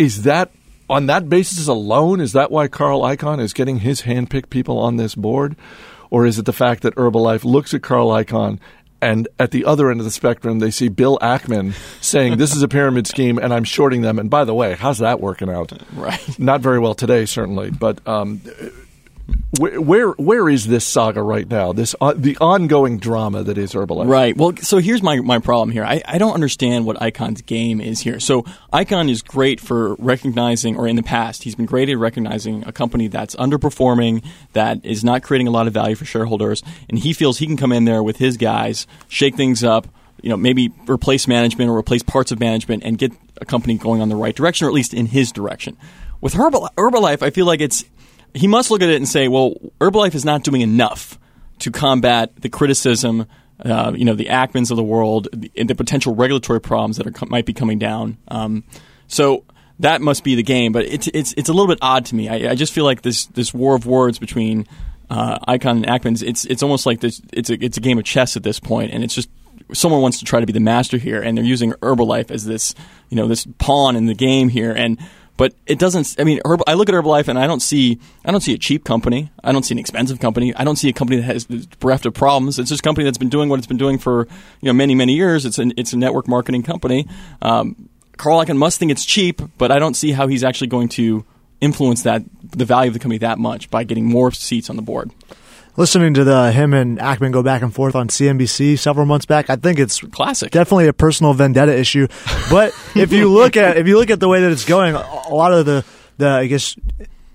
is 0.00 0.24
that 0.24 0.50
on 0.90 1.06
that 1.06 1.28
basis 1.28 1.68
alone, 1.68 2.20
is 2.20 2.32
that 2.32 2.50
why 2.50 2.66
Carl 2.66 3.02
Icahn 3.02 3.40
is 3.40 3.52
getting 3.52 3.78
his 3.78 4.02
handpicked 4.02 4.50
people 4.50 4.78
on 4.78 4.96
this 4.96 5.14
board? 5.14 5.54
Or 6.10 6.26
is 6.26 6.38
it 6.38 6.46
the 6.46 6.52
fact 6.52 6.82
that 6.82 6.94
Herbalife 6.96 7.44
looks 7.44 7.74
at 7.74 7.82
Carl 7.82 8.08
Icahn 8.08 8.58
and 9.00 9.28
at 9.38 9.50
the 9.52 9.64
other 9.64 9.90
end 9.90 10.00
of 10.00 10.04
the 10.04 10.10
spectrum, 10.10 10.58
they 10.58 10.70
see 10.70 10.88
Bill 10.88 11.18
Ackman 11.20 11.74
saying, 12.00 12.36
This 12.36 12.54
is 12.54 12.62
a 12.62 12.68
pyramid 12.68 13.06
scheme, 13.06 13.38
and 13.38 13.54
I'm 13.54 13.64
shorting 13.64 14.02
them. 14.02 14.18
And 14.18 14.28
by 14.28 14.44
the 14.44 14.54
way, 14.54 14.74
how's 14.74 14.98
that 14.98 15.20
working 15.20 15.48
out? 15.50 15.72
Right. 15.94 16.38
Not 16.38 16.60
very 16.60 16.78
well 16.78 16.94
today, 16.94 17.24
certainly. 17.24 17.70
But 17.70 18.06
um, 18.06 18.40
where, 19.58 19.80
where 19.80 20.08
where 20.12 20.48
is 20.48 20.66
this 20.66 20.86
saga 20.86 21.22
right 21.22 21.48
now? 21.48 21.72
This 21.72 21.94
uh, 22.00 22.14
the 22.16 22.36
ongoing 22.38 22.98
drama 22.98 23.42
that 23.42 23.58
is 23.58 23.72
Herbalife. 23.72 24.08
Right. 24.08 24.36
Well, 24.36 24.56
so 24.56 24.78
here's 24.78 25.02
my, 25.02 25.20
my 25.20 25.38
problem 25.38 25.70
here. 25.70 25.84
I, 25.84 26.02
I 26.06 26.18
don't 26.18 26.34
understand 26.34 26.86
what 26.86 26.96
Icahn's 26.98 27.42
game 27.42 27.80
is 27.80 28.00
here. 28.00 28.20
So 28.20 28.42
Icahn 28.72 29.10
is 29.10 29.22
great 29.22 29.60
for 29.60 29.94
recognizing, 29.96 30.76
or 30.76 30.86
in 30.86 30.96
the 30.96 31.02
past, 31.02 31.42
he's 31.44 31.54
been 31.54 31.66
great 31.66 31.88
at 31.88 31.98
recognizing 31.98 32.66
a 32.66 32.72
company 32.72 33.08
that's 33.08 33.34
underperforming, 33.36 34.24
that 34.52 34.84
is 34.84 35.02
not 35.04 35.22
creating 35.22 35.48
a 35.48 35.50
lot 35.50 35.66
of 35.66 35.72
value 35.72 35.94
for 35.94 36.04
shareholders, 36.04 36.62
and 36.88 36.98
he 36.98 37.12
feels 37.12 37.38
he 37.38 37.46
can 37.46 37.56
come 37.56 37.72
in 37.72 37.84
there 37.84 38.02
with 38.02 38.16
his 38.16 38.36
guys, 38.36 38.86
shake 39.08 39.34
things 39.36 39.64
up, 39.64 39.88
you 40.22 40.28
know, 40.30 40.36
maybe 40.36 40.72
replace 40.88 41.28
management 41.28 41.70
or 41.70 41.76
replace 41.76 42.02
parts 42.02 42.32
of 42.32 42.40
management 42.40 42.82
and 42.84 42.98
get 42.98 43.12
a 43.40 43.44
company 43.44 43.76
going 43.76 44.00
on 44.02 44.08
the 44.08 44.16
right 44.16 44.34
direction, 44.34 44.66
or 44.66 44.70
at 44.70 44.74
least 44.74 44.92
in 44.92 45.06
his 45.06 45.32
direction. 45.32 45.76
With 46.20 46.34
Herbal, 46.34 46.70
Herbalife, 46.76 47.22
I 47.22 47.30
feel 47.30 47.46
like 47.46 47.60
it's 47.60 47.84
he 48.34 48.46
must 48.46 48.70
look 48.70 48.82
at 48.82 48.88
it 48.88 48.96
and 48.96 49.08
say, 49.08 49.28
well, 49.28 49.54
Herbalife 49.80 50.14
is 50.14 50.24
not 50.24 50.44
doing 50.44 50.60
enough 50.60 51.18
to 51.60 51.70
combat 51.70 52.34
the 52.40 52.48
criticism, 52.48 53.26
uh, 53.64 53.92
you 53.94 54.04
know, 54.04 54.14
the 54.14 54.26
Ackmans 54.26 54.70
of 54.70 54.76
the 54.76 54.82
world, 54.82 55.28
and 55.56 55.68
the 55.68 55.74
potential 55.74 56.14
regulatory 56.14 56.60
problems 56.60 56.98
that 56.98 57.06
are, 57.06 57.26
might 57.26 57.46
be 57.46 57.52
coming 57.52 57.78
down. 57.78 58.18
Um, 58.28 58.64
so 59.06 59.44
that 59.80 60.00
must 60.00 60.24
be 60.24 60.34
the 60.34 60.42
game. 60.42 60.72
But 60.72 60.86
it's 60.86 61.08
it's 61.08 61.34
it's 61.36 61.48
a 61.48 61.52
little 61.52 61.66
bit 61.66 61.78
odd 61.82 62.06
to 62.06 62.14
me. 62.14 62.28
I, 62.28 62.50
I 62.50 62.54
just 62.54 62.72
feel 62.72 62.84
like 62.84 63.02
this 63.02 63.26
this 63.26 63.52
war 63.52 63.74
of 63.74 63.86
words 63.86 64.18
between 64.18 64.66
uh, 65.10 65.38
Icahn 65.46 65.84
and 65.84 65.86
Ackmans. 65.86 66.22
It's 66.22 66.44
it's 66.44 66.62
almost 66.62 66.86
like 66.86 67.00
this. 67.00 67.20
It's 67.32 67.50
a 67.50 67.64
it's 67.64 67.76
a 67.76 67.80
game 67.80 67.98
of 67.98 68.04
chess 68.04 68.36
at 68.36 68.42
this 68.42 68.60
point, 68.60 68.92
and 68.92 69.02
it's 69.02 69.14
just 69.14 69.28
someone 69.72 70.00
wants 70.00 70.18
to 70.18 70.24
try 70.24 70.40
to 70.40 70.46
be 70.46 70.52
the 70.52 70.60
master 70.60 70.98
here, 70.98 71.20
and 71.20 71.36
they're 71.36 71.44
using 71.44 71.72
Herbalife 71.72 72.30
as 72.30 72.44
this 72.44 72.74
you 73.08 73.16
know 73.16 73.26
this 73.26 73.46
pawn 73.58 73.96
in 73.96 74.06
the 74.06 74.14
game 74.14 74.48
here, 74.48 74.72
and 74.72 74.98
but 75.38 75.54
it 75.66 75.78
doesn't. 75.78 76.16
I 76.18 76.24
mean, 76.24 76.40
I 76.66 76.74
look 76.74 76.88
at 76.88 76.94
Herbalife 76.94 77.28
and 77.28 77.38
I 77.38 77.46
don't 77.46 77.60
see. 77.60 77.98
I 78.24 78.32
don't 78.32 78.40
see 78.42 78.52
a 78.52 78.58
cheap 78.58 78.84
company. 78.84 79.30
I 79.42 79.52
don't 79.52 79.62
see 79.62 79.72
an 79.72 79.78
expensive 79.78 80.18
company. 80.18 80.54
I 80.54 80.64
don't 80.64 80.76
see 80.76 80.88
a 80.90 80.92
company 80.92 81.20
that 81.20 81.26
has 81.26 81.46
bereft 81.46 82.04
of 82.04 82.12
problems. 82.12 82.58
It's 82.58 82.68
just 82.68 82.80
a 82.80 82.82
company 82.82 83.04
that's 83.04 83.18
been 83.18 83.30
doing 83.30 83.48
what 83.48 83.58
it's 83.58 83.66
been 83.66 83.78
doing 83.78 83.98
for 83.98 84.26
you 84.60 84.66
know 84.66 84.72
many 84.74 84.94
many 84.94 85.14
years. 85.14 85.46
It's 85.46 85.58
an 85.58 85.72
it's 85.76 85.94
a 85.94 85.96
network 85.96 86.28
marketing 86.28 86.64
company. 86.64 87.06
Um, 87.40 87.88
Carl 88.18 88.44
Icahn 88.44 88.58
must 88.58 88.80
think 88.80 88.90
it's 88.90 89.04
cheap, 89.04 89.40
but 89.56 89.70
I 89.70 89.78
don't 89.78 89.94
see 89.94 90.10
how 90.10 90.26
he's 90.26 90.42
actually 90.42 90.66
going 90.66 90.88
to 90.90 91.24
influence 91.60 92.02
that 92.02 92.22
the 92.42 92.64
value 92.64 92.88
of 92.88 92.94
the 92.94 92.98
company 93.00 93.18
that 93.18 93.38
much 93.38 93.70
by 93.70 93.84
getting 93.84 94.06
more 94.06 94.32
seats 94.32 94.68
on 94.68 94.76
the 94.76 94.82
board 94.82 95.12
listening 95.78 96.12
to 96.14 96.24
the 96.24 96.52
him 96.52 96.74
and 96.74 96.98
Ackman 96.98 97.32
go 97.32 97.42
back 97.42 97.62
and 97.62 97.72
forth 97.72 97.94
on 97.94 98.08
CNBC 98.08 98.78
several 98.78 99.06
months 99.06 99.24
back, 99.24 99.48
I 99.48 99.56
think 99.56 99.78
it's 99.78 100.00
classic. 100.00 100.50
Definitely 100.50 100.88
a 100.88 100.92
personal 100.92 101.32
vendetta 101.32 101.74
issue. 101.78 102.08
But 102.50 102.74
if 102.94 103.12
you 103.12 103.30
look 103.32 103.56
at 103.56 103.78
if 103.78 103.86
you 103.86 103.96
look 103.96 104.10
at 104.10 104.20
the 104.20 104.28
way 104.28 104.42
that 104.42 104.50
it's 104.52 104.66
going, 104.66 104.94
a 104.94 105.34
lot 105.34 105.54
of 105.54 105.64
the 105.64 105.84
the 106.18 106.28
I 106.28 106.46
guess 106.48 106.76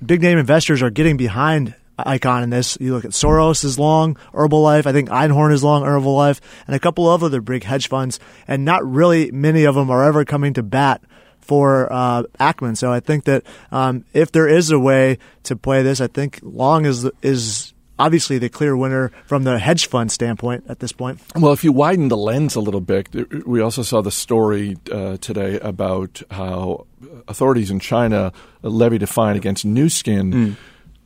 big 0.06 0.22
name 0.22 0.38
investors 0.38 0.82
are 0.82 0.90
getting 0.90 1.18
behind 1.18 1.74
Icahn 1.98 2.44
in 2.44 2.50
this. 2.50 2.78
You 2.82 2.94
look 2.94 3.06
at 3.06 3.12
Soros 3.12 3.64
is 3.64 3.80
long, 3.80 4.16
Herbalife. 4.34 4.86
I 4.86 4.92
think 4.92 5.10
Einhorn 5.10 5.54
is 5.54 5.64
long, 5.64 5.84
Herbalife, 5.84 6.42
and 6.68 6.76
a 6.76 6.80
couple 6.80 7.10
of 7.10 7.24
other 7.24 7.40
big 7.40 7.64
hedge 7.64 7.88
funds. 7.88 8.20
And 8.48 8.66
not 8.66 8.86
really 8.86 9.32
many 9.32 9.64
of 9.64 9.76
them 9.76 9.90
are 9.90 10.04
ever 10.04 10.26
coming 10.26 10.54
to 10.56 10.64
bat 10.64 11.02
for 11.40 11.92
uh, 11.92 12.24
Ackman. 12.40 12.76
So 12.76 12.92
I 12.92 13.00
think 13.00 13.26
that 13.26 13.44
um, 13.72 14.04
if 14.14 14.32
there 14.32 14.48
is 14.48 14.72
a 14.72 14.80
way 14.80 15.20
to 15.44 15.56
play 15.56 15.84
this, 15.84 16.02
I 16.02 16.08
think 16.08 16.40
long 16.42 16.86
is 16.86 17.10
is 17.22 17.73
obviously 18.00 18.38
the 18.38 18.50
clear 18.50 18.76
winner 18.76 19.12
from 19.26 19.44
the 19.44 19.60
hedge 19.60 19.88
fund 19.88 20.12
standpoint 20.12 20.66
at 20.70 20.80
this 20.80 20.92
point. 20.92 21.22
Well, 21.36 21.54
if 21.54 21.64
you 21.64 21.72
widen 21.72 22.10
the 22.10 22.18
lens 22.18 22.56
a 22.56 22.60
little 22.60 22.82
bit, 22.82 23.10
we 23.46 23.62
also 23.62 23.82
saw 23.82 24.02
the 24.02 24.12
story 24.12 24.78
uh, 24.92 25.18
today 25.18 25.60
about 25.60 26.22
how 26.32 26.88
authorities 27.28 27.72
in 27.72 27.80
China 27.80 28.32
levied 28.62 29.04
a 29.04 29.08
fine 29.08 29.36
against 29.36 29.66
Nu 29.66 29.90
Skin. 29.90 30.32
Mm. 30.32 30.56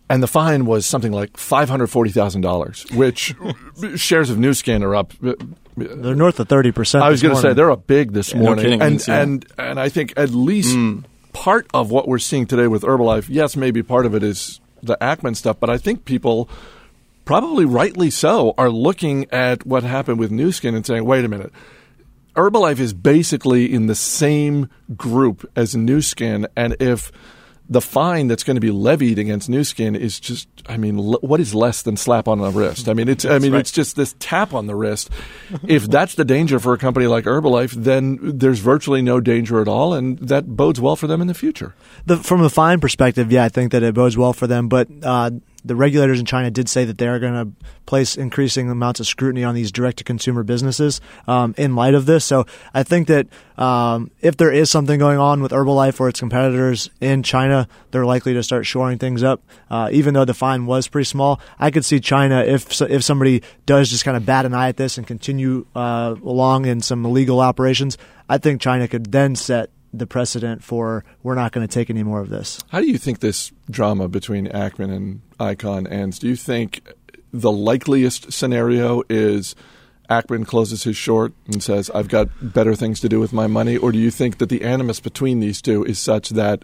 And 0.10 0.24
the 0.24 0.28
fine 0.28 0.66
was 0.66 0.86
something 0.86 1.12
like 1.12 1.36
five 1.36 1.68
hundred 1.70 1.88
forty 1.88 2.12
thousand 2.12 2.40
dollars, 2.40 2.86
which 2.94 3.36
shares 3.96 4.30
of 4.30 4.38
Nu 4.38 4.54
Skin 4.54 4.82
are 4.82 4.96
up. 4.96 5.14
Uh, 5.22 5.34
they're 5.76 6.16
north 6.16 6.40
of 6.40 6.48
thirty 6.48 6.72
percent. 6.72 7.04
I 7.04 7.10
was 7.10 7.22
going 7.22 7.36
to 7.36 7.42
say 7.42 7.54
they're 7.54 7.72
up 7.72 7.88
big 7.88 8.14
this 8.14 8.34
yeah, 8.34 8.40
morning, 8.40 8.80
no 8.80 8.86
and 8.86 9.10
and 9.10 9.46
and 9.58 9.80
I 9.80 9.90
think 9.90 10.14
at 10.16 10.30
least 10.30 10.78
mm. 10.78 11.04
part 11.34 11.68
of 11.74 11.92
what 11.92 12.08
we're 12.08 12.20
seeing 12.20 12.46
today 12.46 12.68
with 12.68 12.84
Herbalife, 12.84 13.26
yes, 13.28 13.58
maybe 13.58 13.84
part 13.84 14.06
of 14.06 14.16
it 14.16 14.24
is 14.24 14.62
the 14.82 14.98
Ackman 15.02 15.36
stuff, 15.36 15.60
but 15.60 15.70
I 15.70 15.78
think 15.78 16.06
people 16.06 16.50
probably 17.28 17.66
rightly 17.66 18.10
so, 18.10 18.54
are 18.58 18.70
looking 18.70 19.30
at 19.32 19.66
what 19.66 19.84
happened 19.84 20.18
with 20.18 20.32
Nu 20.32 20.52
Skin 20.52 20.74
and 20.74 20.86
saying, 20.86 21.04
wait 21.04 21.26
a 21.26 21.28
minute. 21.28 21.52
Herbalife 22.36 22.80
is 22.80 22.94
basically 22.94 23.72
in 23.72 23.88
the 23.88 23.96
same 23.96 24.70
group 24.96 25.50
as 25.56 25.76
Nu 25.76 26.02
Skin, 26.02 26.48
and 26.56 26.78
if 26.80 27.12
the 27.70 27.82
fine 27.82 28.28
that's 28.28 28.44
going 28.44 28.56
to 28.56 28.62
be 28.62 28.72
levied 28.72 29.20
against 29.20 29.50
Nu 29.50 29.64
Skin 29.64 29.94
is 29.94 30.20
just, 30.20 30.48
I 30.68 30.78
mean, 30.78 30.98
l- 30.98 31.20
what 31.22 31.42
is 31.42 31.54
less 31.54 31.82
than 31.82 31.98
slap 31.98 32.30
on 32.30 32.40
the 32.40 32.50
wrist? 32.50 32.88
I 32.88 32.94
mean, 32.94 33.10
it's, 33.10 33.26
I 33.26 33.40
mean, 33.40 33.52
right. 33.52 33.60
it's 33.60 33.72
just 33.72 33.98
this 33.98 34.16
tap 34.20 34.54
on 34.54 34.68
the 34.68 34.76
wrist. 34.76 35.10
if 35.68 35.86
that's 35.90 36.16
the 36.16 36.24
danger 36.24 36.60
for 36.60 36.74
a 36.74 36.78
company 36.78 37.08
like 37.08 37.26
Herbalife, 37.26 37.72
then 37.72 38.20
there's 38.22 38.60
virtually 38.60 39.02
no 39.02 39.20
danger 39.20 39.60
at 39.60 39.68
all, 39.68 39.94
and 39.94 40.18
that 40.20 40.48
bodes 40.48 40.80
well 40.80 40.96
for 40.96 41.08
them 41.08 41.20
in 41.20 41.28
the 41.28 41.34
future. 41.34 41.76
The, 42.06 42.18
from 42.18 42.42
the 42.42 42.50
fine 42.50 42.80
perspective, 42.80 43.32
yeah, 43.32 43.44
I 43.44 43.50
think 43.50 43.74
that 43.74 43.84
it 43.84 43.94
bodes 43.94 44.18
well 44.18 44.32
for 44.32 44.48
them, 44.48 44.70
but 44.70 44.88
uh, 45.04 45.32
the 45.64 45.76
regulators 45.76 46.20
in 46.20 46.26
China 46.26 46.52
did 46.52 46.70
say 46.70 46.86
that 46.86 46.98
they 46.98 47.08
are 47.08 47.20
going 47.20 47.34
to 47.34 47.66
place 47.86 48.18
increasing 48.18 48.70
amounts 48.70 49.00
of 49.00 49.08
scrutiny 49.08 49.44
on 49.44 49.56
these 49.56 49.72
direct 49.72 49.98
to 49.98 50.04
consumer 50.04 50.44
businesses 50.44 51.02
um, 51.28 51.56
in 51.58 51.76
light 51.76 51.94
of 51.94 52.06
this. 52.06 52.26
So 52.26 52.46
I 52.74 52.84
think 52.84 53.08
that 53.08 53.28
um, 53.58 54.12
if 54.22 54.38
there 54.38 54.52
is 54.52 54.70
something 54.70 55.00
going 55.00 55.18
on 55.18 55.42
with 55.42 55.52
Herbalife 55.52 56.00
or 56.00 56.10
its 56.10 56.20
competitors 56.20 56.90
in 57.02 57.24
China, 57.24 57.68
they're 57.92 58.06
likely 58.06 58.34
to 58.34 58.44
start 58.44 58.66
shoring 58.66 58.98
things 58.98 59.24
up. 59.24 59.42
Uh, 59.70 59.90
even 59.92 60.14
though 60.14 60.26
the 60.26 60.34
fine 60.34 60.66
was 60.66 60.88
pretty 60.88 61.06
small, 61.06 61.40
I 61.60 61.72
could 61.72 61.86
see 61.86 62.00
China 62.00 62.44
if 62.44 62.82
if 62.82 63.04
somebody 63.04 63.42
does 63.66 63.90
just 63.90 64.06
kind 64.06 64.18
of 64.18 64.26
bat 64.26 64.46
an 64.46 64.54
eye 64.54 64.70
at 64.70 64.78
this 64.78 64.98
and 64.98 65.08
continue 65.08 65.66
uh, 65.76 66.16
along 66.24 66.66
in 66.66 66.82
some 66.82 67.06
illegal 67.06 67.40
operations. 67.40 67.98
I 68.30 68.38
think 68.38 68.62
China 68.62 68.88
could 68.88 69.12
then 69.12 69.36
set 69.36 69.70
the 69.94 70.08
precedent 70.08 70.64
for 70.64 71.04
we're 71.24 71.36
not 71.36 71.52
going 71.52 71.66
to 71.68 71.74
take 71.74 71.90
any 71.90 72.04
more 72.04 72.20
of 72.20 72.30
this. 72.30 72.60
How 72.70 72.80
do 72.80 72.88
you 72.88 72.98
think 72.98 73.20
this 73.20 73.52
drama 73.70 74.08
between 74.08 74.48
Ackman 74.48 74.94
and 74.94 75.22
Icahn 75.40 75.90
ends? 75.92 76.20
Do 76.20 76.28
you 76.28 76.36
think 76.36 76.82
the 77.32 77.52
likeliest 77.52 78.32
scenario 78.32 79.04
is 79.10 79.56
Ackman 80.10 80.46
closes 80.46 80.84
his 80.84 80.96
short 80.96 81.34
and 81.46 81.62
says, 81.62 81.90
I've 81.94 82.08
got 82.08 82.30
better 82.42 82.76
things 82.76 83.00
to 83.02 83.10
do 83.10 83.20
with 83.20 83.34
my 83.34 83.48
money? 83.48 83.78
Or 83.78 83.92
do 83.92 84.00
you 84.00 84.12
think 84.12 84.38
that 84.38 84.50
the 84.50 84.64
animus 84.64 85.00
between 85.00 85.40
these 85.40 85.62
two 85.62 85.84
is 85.84 86.00
such 86.00 86.30
that 86.30 86.64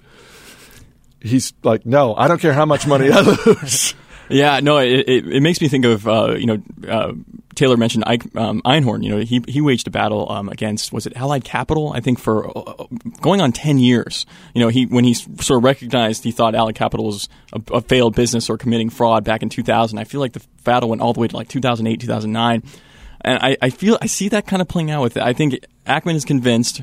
he's 1.21 1.53
like, 1.63 1.85
no, 1.85 2.15
I 2.15 2.27
don't 2.27 2.39
care 2.39 2.53
how 2.53 2.65
much 2.65 2.87
money 2.87 3.11
I 3.11 3.21
lose? 3.45 3.95
Yeah, 4.29 4.59
no, 4.61 4.77
it, 4.77 5.07
it, 5.07 5.27
it, 5.27 5.41
makes 5.41 5.59
me 5.61 5.67
think 5.67 5.85
of 5.85 6.07
uh, 6.07 6.35
you 6.37 6.45
know 6.45 6.63
uh, 6.87 7.13
Taylor 7.55 7.77
mentioned 7.77 8.05
um, 8.07 8.61
Einhorn. 8.63 9.03
You 9.03 9.09
know, 9.09 9.17
he 9.19 9.43
he 9.47 9.61
waged 9.61 9.87
a 9.87 9.91
battle 9.91 10.31
um, 10.31 10.49
against 10.49 10.91
was 10.93 11.05
it 11.05 11.15
Allied 11.15 11.43
Capital? 11.43 11.91
I 11.93 11.99
think 11.99 12.19
for 12.19 12.47
uh, 12.57 12.85
going 13.21 13.41
on 13.41 13.51
ten 13.51 13.77
years. 13.77 14.25
You 14.53 14.61
know, 14.61 14.69
he 14.69 14.85
when 14.85 15.03
he 15.03 15.13
sort 15.13 15.57
of 15.57 15.63
recognized 15.63 16.23
he 16.23 16.31
thought 16.31 16.55
Allied 16.55 16.75
Capital 16.75 17.05
was 17.05 17.29
a, 17.51 17.61
a, 17.73 17.81
failed 17.81 18.15
business 18.15 18.49
or 18.49 18.57
committing 18.57 18.89
fraud 18.89 19.23
back 19.23 19.43
in 19.43 19.49
2000. 19.49 19.97
I 19.97 20.03
feel 20.03 20.21
like 20.21 20.33
the 20.33 20.43
battle 20.63 20.89
went 20.89 21.01
all 21.01 21.13
the 21.13 21.19
way 21.19 21.27
to 21.27 21.35
like 21.35 21.49
2008, 21.49 21.99
2009, 21.99 22.63
and 23.21 23.39
I, 23.39 23.57
I 23.61 23.69
feel 23.69 23.97
I 24.01 24.07
see 24.07 24.29
that 24.29 24.47
kind 24.47 24.61
of 24.61 24.67
playing 24.67 24.91
out 24.91 25.01
with 25.01 25.17
it. 25.17 25.23
I 25.23 25.33
think 25.33 25.65
Ackman 25.85 26.15
is 26.15 26.25
convinced 26.25 26.81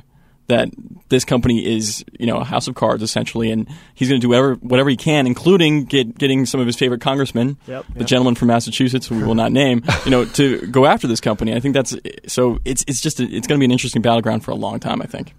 that 0.50 0.69
this 1.09 1.25
company 1.25 1.64
is, 1.64 2.04
you 2.19 2.26
know, 2.26 2.37
a 2.37 2.45
house 2.45 2.69
of 2.69 2.75
cards 2.75 3.02
essentially, 3.02 3.50
and 3.50 3.69
he's 3.95 4.09
going 4.09 4.21
to 4.21 4.25
do 4.25 4.28
whatever 4.28 4.54
whatever 4.57 4.90
he 4.90 4.97
can, 4.97 5.26
including 5.26 5.85
get, 5.85 6.16
getting 6.16 6.47
some 6.47 6.61
of 6.61 6.66
his 6.66 6.76
favorite 6.76 7.00
congressmen, 7.00 7.57
yep, 7.66 7.85
the 7.95 8.04
gentleman 8.04 8.35
from 8.35 8.49
Massachusetts, 8.49 9.07
who 9.07 9.16
we 9.16 9.25
will 9.25 9.35
not 9.35 9.52
name, 9.52 9.83
you 10.04 10.11
know, 10.11 10.25
to 10.25 10.66
go 10.69 10.87
after 10.87 11.07
this 11.07 11.21
company. 11.21 11.54
I 11.54 11.61
think 11.61 11.75
that's 11.75 11.97
so. 12.26 12.59
It's 12.64 12.85
it's 12.87 13.00
just 13.00 13.21
a, 13.21 13.25
it's 13.25 13.47
going 13.47 13.59
to 13.59 13.61
be 13.61 13.64
an 13.64 13.73
interesting 13.73 14.02
battleground 14.02 14.45
for 14.45 14.50
a 14.50 14.57
long 14.57 14.78
time. 14.78 15.02
I 15.02 15.07
think. 15.07 15.35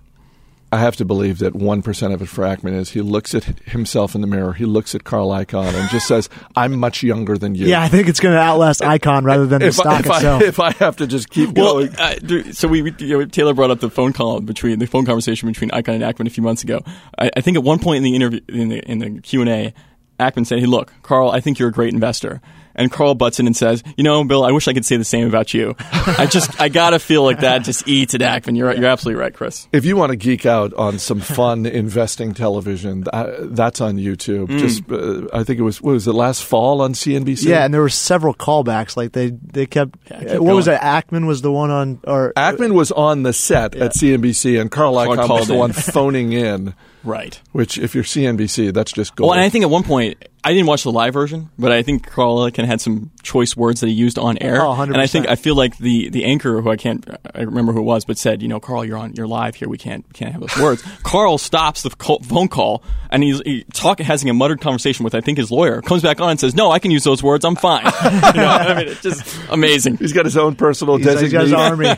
I 0.74 0.78
have 0.78 0.96
to 0.98 1.06
believe 1.06 1.40
that 1.40 1.54
1% 1.54 2.13
of 2.13 2.22
it 2.22 2.28
for 2.28 2.44
Ackman 2.46 2.74
is 2.74 2.92
he 2.92 3.01
looks 3.01 3.36
at 3.36 3.44
himself 3.44 4.16
in 4.16 4.22
the 4.22 4.28
mirror, 4.28 4.54
he 4.54 4.63
looks 4.63 4.96
at 4.96 5.04
Carl 5.04 5.30
Icahn 5.30 5.74
and 5.74 5.90
just 5.90 6.08
says, 6.08 6.30
I'm 6.56 6.80
much 6.80 7.04
younger 7.04 7.38
than 7.38 7.56
you. 7.56 7.68
Yeah, 7.68 7.82
I 7.82 7.90
think 7.90 8.08
it's 8.08 8.22
going 8.22 8.34
to 8.36 8.40
outlast 8.40 8.80
Icahn 8.80 9.24
rather 9.25 9.46
than 9.46 9.60
the 9.60 9.68
if 9.68 9.74
stock 9.74 9.88
I, 9.88 10.00
if 10.00 10.06
itself. 10.06 10.42
I, 10.42 10.46
if 10.46 10.60
I 10.60 10.72
have 10.74 10.96
to 10.98 11.08
just 11.08 11.30
keep 11.30 11.58
well, 11.58 11.86
going. 11.86 11.96
Uh, 11.98 12.54
so 12.54 12.70
we, 12.70 12.94
you 13.00 13.20
know, 13.20 13.25
Taylor 13.25 13.54
brought 13.54 13.72
up 13.72 13.82
the 13.82 13.90
phone 13.90 14.13
call 14.13 14.40
between 14.40 14.80
the 14.80 14.88
phone 14.88 15.06
conversation 15.06 15.50
between 15.50 15.72
Icahn 15.72 15.96
and 15.96 16.04
Ackman 16.04 16.28
a 16.28 16.30
few 16.30 16.44
months 16.44 16.63
ago. 16.63 16.82
I, 17.20 17.32
I 17.36 17.42
think 17.42 17.58
at 17.58 17.63
one 17.63 17.80
point 17.80 17.98
in 17.98 18.04
the 18.04 18.16
interview, 18.16 18.40
in 18.48 18.70
the, 18.70 18.80
in 18.90 19.00
the 19.00 19.22
Q&A, 19.22 19.74
Ackman 20.22 20.46
said, 20.46 20.60
hey, 20.60 20.68
look, 20.68 20.94
Carl, 21.01 21.32
I 21.32 21.42
think 21.42 21.60
you're 21.60 21.70
a 21.70 21.74
great 21.74 21.94
investor. 21.94 22.42
And 22.75 22.92
Carl 22.92 23.16
butts 23.16 23.40
in 23.40 23.48
and 23.48 23.56
says, 23.56 23.84
"You 23.98 24.04
know, 24.04 24.24
Bill, 24.24 24.44
I 24.44 24.51
wish 24.51 24.68
I 24.68 24.74
could 24.74 24.86
say 24.86 24.98
the 24.98 25.04
same 25.04 25.28
about 25.28 25.54
you. 25.54 25.75
I 25.80 26.28
just, 26.30 26.60
I 26.62 26.70
gotta 26.70 27.00
feel 27.00 27.24
like 27.24 27.40
that 27.40 27.63
just 27.63 27.88
eats 27.88 28.13
at 28.13 28.22
Ackman. 28.22 28.56
You're, 28.58 28.74
you're 28.74 28.90
absolutely 28.90 29.22
right, 29.22 29.34
Chris. 29.34 29.68
If 29.72 29.86
you 29.86 29.96
want 29.96 30.12
to 30.12 30.16
geek 30.16 30.46
out 30.46 30.74
on 30.75 31.00
some 31.00 31.20
fun 31.20 31.66
investing 31.82 32.34
television, 32.34 33.06
uh, 33.12 33.32
that's 33.42 33.82
on 33.82 33.96
YouTube. 33.98 34.48
Mm. 34.48 34.60
Just, 34.60 34.92
uh, 34.92 35.38
I 35.38 35.44
think 35.44 35.60
it 35.60 35.63
was, 35.63 35.82
what 35.82 35.94
was 35.94 36.08
it 36.08 36.13
last 36.13 36.44
fall 36.44 36.82
on 36.82 36.94
CNBC? 36.94 37.46
Yeah, 37.46 37.66
and 37.66 37.74
there 37.74 37.82
were 37.82 37.90
several 37.90 38.34
callbacks. 38.34 38.96
Like 38.96 39.13
they, 39.13 39.30
they 39.32 39.66
kept. 39.66 39.98
Yeah, 40.10 40.20
keep 40.20 40.40
what 40.42 40.56
was 40.56 40.68
it? 40.68 40.80
Ackman 40.80 41.28
was 41.28 41.42
the 41.42 41.51
one 41.51 41.72
on, 41.72 42.00
or 42.06 42.34
Ackman 42.36 42.74
was 42.74 42.92
on 42.92 43.24
the 43.24 43.34
set 43.34 43.75
at 43.75 43.94
CNBC, 43.94 44.60
and 44.60 44.70
Carl 44.72 44.94
Carl 44.96 45.16
Icahn 45.18 45.30
was 45.30 45.48
the 45.48 45.54
in. 45.54 45.60
one 45.60 45.74
phoning 45.74 46.34
in. 46.34 46.74
Right. 47.04 47.42
Which, 47.51 47.80
if 47.80 47.96
you're 47.96 48.04
CNBC, 48.04 48.74
that's 48.74 48.92
just 48.92 49.16
gold. 49.16 49.30
Well, 49.30 49.34
and 49.34 49.44
I 49.44 49.50
think 49.50 49.63
at 49.63 49.72
one 49.72 49.82
point, 49.82 50.24
I 50.43 50.53
didn't 50.53 50.65
watch 50.65 50.83
the 50.83 50.91
live 50.91 51.13
version, 51.13 51.51
but 51.60 51.71
I 51.71 51.83
think 51.83 52.07
Carl 52.07 52.38
Icahn 52.38 52.65
had 52.65 52.81
some 52.81 53.12
choice 53.21 53.55
words 53.55 53.81
that 53.81 53.88
he 53.88 53.93
used 53.93 54.17
on 54.17 54.39
air. 54.39 54.62
Oh, 54.62 54.69
100%. 54.69 54.86
And 54.86 54.98
I 54.98 55.05
think 55.05 55.27
I 55.27 55.36
feel 55.36 55.55
like 55.55 55.77
the, 55.77 56.10
the 56.10 56.25
anchor, 56.25 56.60
who 56.62 56.69
I 56.69 56.77
can't 56.77 57.07
I 57.36 57.41
remember 57.41 57.74
who 57.74 57.79
it 57.79 57.83
was, 57.83 58.05
but 58.05 58.17
said, 58.17 58.41
you 58.41 58.48
know, 58.48 58.60
Carl, 58.60 58.83
you're 58.83 58.98
on, 58.98 59.13
you're 59.13 59.27
live 59.27 59.55
here. 59.55 59.69
We 59.69 59.77
can't 59.77 60.03
we 60.07 60.13
can't 60.13 60.31
have 60.31 60.41
those 60.41 60.57
words. 60.57 60.83
Carl 61.03 61.38
stops 61.38 61.83
the 61.83 61.91
phone 61.91 62.48
call 62.48 62.83
and 63.12 63.21
he's 63.24 63.39
he 63.45 63.65
talk, 63.74 64.00
having 64.00 64.29
a 64.29 64.33
muttered 64.33 64.62
conversation 64.62 65.03
with 65.03 65.13
I 65.13 65.21
think 65.21 65.38
his 65.38 65.51
lawyer. 65.51 65.81
Comes 65.81 66.01
back 66.01 66.19
on 66.19 66.31
and 66.31 66.39
says, 66.39 66.55
no, 66.55 66.71
I 66.71 66.79
can 66.79 66.89
use 66.89 67.03
those 67.03 67.21
words. 67.21 67.45
I'm 67.45 67.55
fine. 67.55 67.86
you 68.03 68.41
know, 68.41 68.48
I 68.48 68.74
mean, 68.75 68.88
it's 68.88 69.01
just 69.01 69.39
amazing. 69.50 69.98
he's 69.98 70.13
got 70.13 70.25
his 70.25 70.38
own 70.38 70.55
personal 70.55 70.98
he's, 70.98 71.19
he's 71.19 71.31
got 71.31 71.43
his 71.43 71.53
army. 71.53 71.93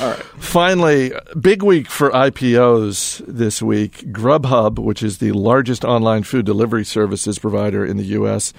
All 0.00 0.10
right. 0.10 0.22
Finally, 0.38 1.12
big 1.40 1.62
week 1.62 1.88
for 1.88 2.10
IPOs 2.10 3.24
this 3.26 3.62
week. 3.62 4.04
Grubhub, 4.12 4.78
which 4.78 5.02
is 5.02 5.18
the 5.18 5.32
largest 5.32 5.84
online 5.84 6.22
food 6.22 6.44
delivery 6.46 6.84
services 6.84 7.38
provider 7.38 7.84
in 7.84 7.96
the 7.96 8.04
U.S., 8.04 8.52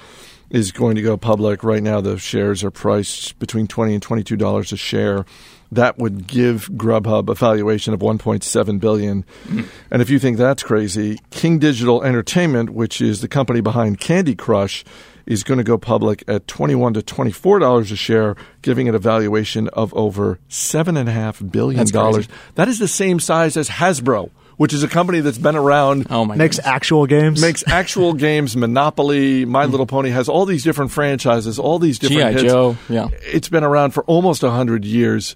is 0.49 0.71
going 0.71 0.95
to 0.95 1.01
go 1.01 1.17
public. 1.17 1.63
Right 1.63 1.81
now, 1.81 2.01
the 2.01 2.17
shares 2.17 2.63
are 2.63 2.71
priced 2.71 3.37
between 3.39 3.67
twenty 3.67 3.93
and 3.93 4.01
twenty-two 4.03 4.37
dollars 4.37 4.71
a 4.71 4.77
share. 4.77 5.25
That 5.71 5.97
would 5.97 6.27
give 6.27 6.69
Grubhub 6.69 7.29
a 7.29 7.35
valuation 7.35 7.93
of 7.93 7.99
1.7 7.99 8.79
billion. 8.79 9.25
And 9.91 10.01
if 10.01 10.09
you 10.09 10.19
think 10.19 10.37
that's 10.37 10.63
crazy, 10.63 11.19
King 11.31 11.59
Digital 11.59 12.03
Entertainment, 12.03 12.69
which 12.71 13.01
is 13.01 13.21
the 13.21 13.27
company 13.27 13.61
behind 13.61 13.99
Candy 13.99 14.35
Crush, 14.35 14.85
is 15.25 15.43
going 15.43 15.57
to 15.57 15.63
go 15.63 15.77
public 15.77 16.23
at 16.27 16.47
21 16.47 16.93
to 16.93 17.01
24 17.01 17.59
dollars 17.59 17.91
a 17.91 17.95
share, 17.95 18.35
giving 18.61 18.87
it 18.87 18.95
a 18.95 18.99
valuation 18.99 19.67
of 19.69 19.93
over 19.95 20.39
seven 20.47 20.97
and 20.97 21.09
a 21.09 21.11
half 21.11 21.41
billion 21.51 21.85
dollars. 21.87 22.27
That 22.55 22.67
is 22.67 22.79
the 22.79 22.87
same 22.87 23.19
size 23.19 23.57
as 23.57 23.69
Hasbro, 23.69 24.29
which 24.57 24.73
is 24.73 24.83
a 24.83 24.87
company 24.87 25.21
that's 25.21 25.37
been 25.37 25.55
around. 25.55 26.07
Oh 26.09 26.25
my 26.25 26.35
Makes 26.35 26.57
goodness. 26.57 26.73
actual 26.73 27.05
games. 27.07 27.41
Makes 27.41 27.63
actual 27.67 28.13
games, 28.27 28.55
Monopoly, 28.55 29.45
My 29.45 29.65
hmm. 29.65 29.71
Little 29.71 29.87
Pony 29.87 30.09
has 30.09 30.29
all 30.29 30.45
these 30.45 30.63
different 30.63 30.91
franchises, 30.91 31.59
all 31.59 31.79
these 31.79 31.99
different 31.99 32.21
G.I. 32.21 32.31
hits. 32.31 32.43
Joe, 32.43 32.77
yeah. 32.89 33.09
It's 33.23 33.49
been 33.49 33.63
around 33.63 33.91
for 33.91 34.03
almost 34.03 34.43
100 34.43 34.85
years. 34.85 35.35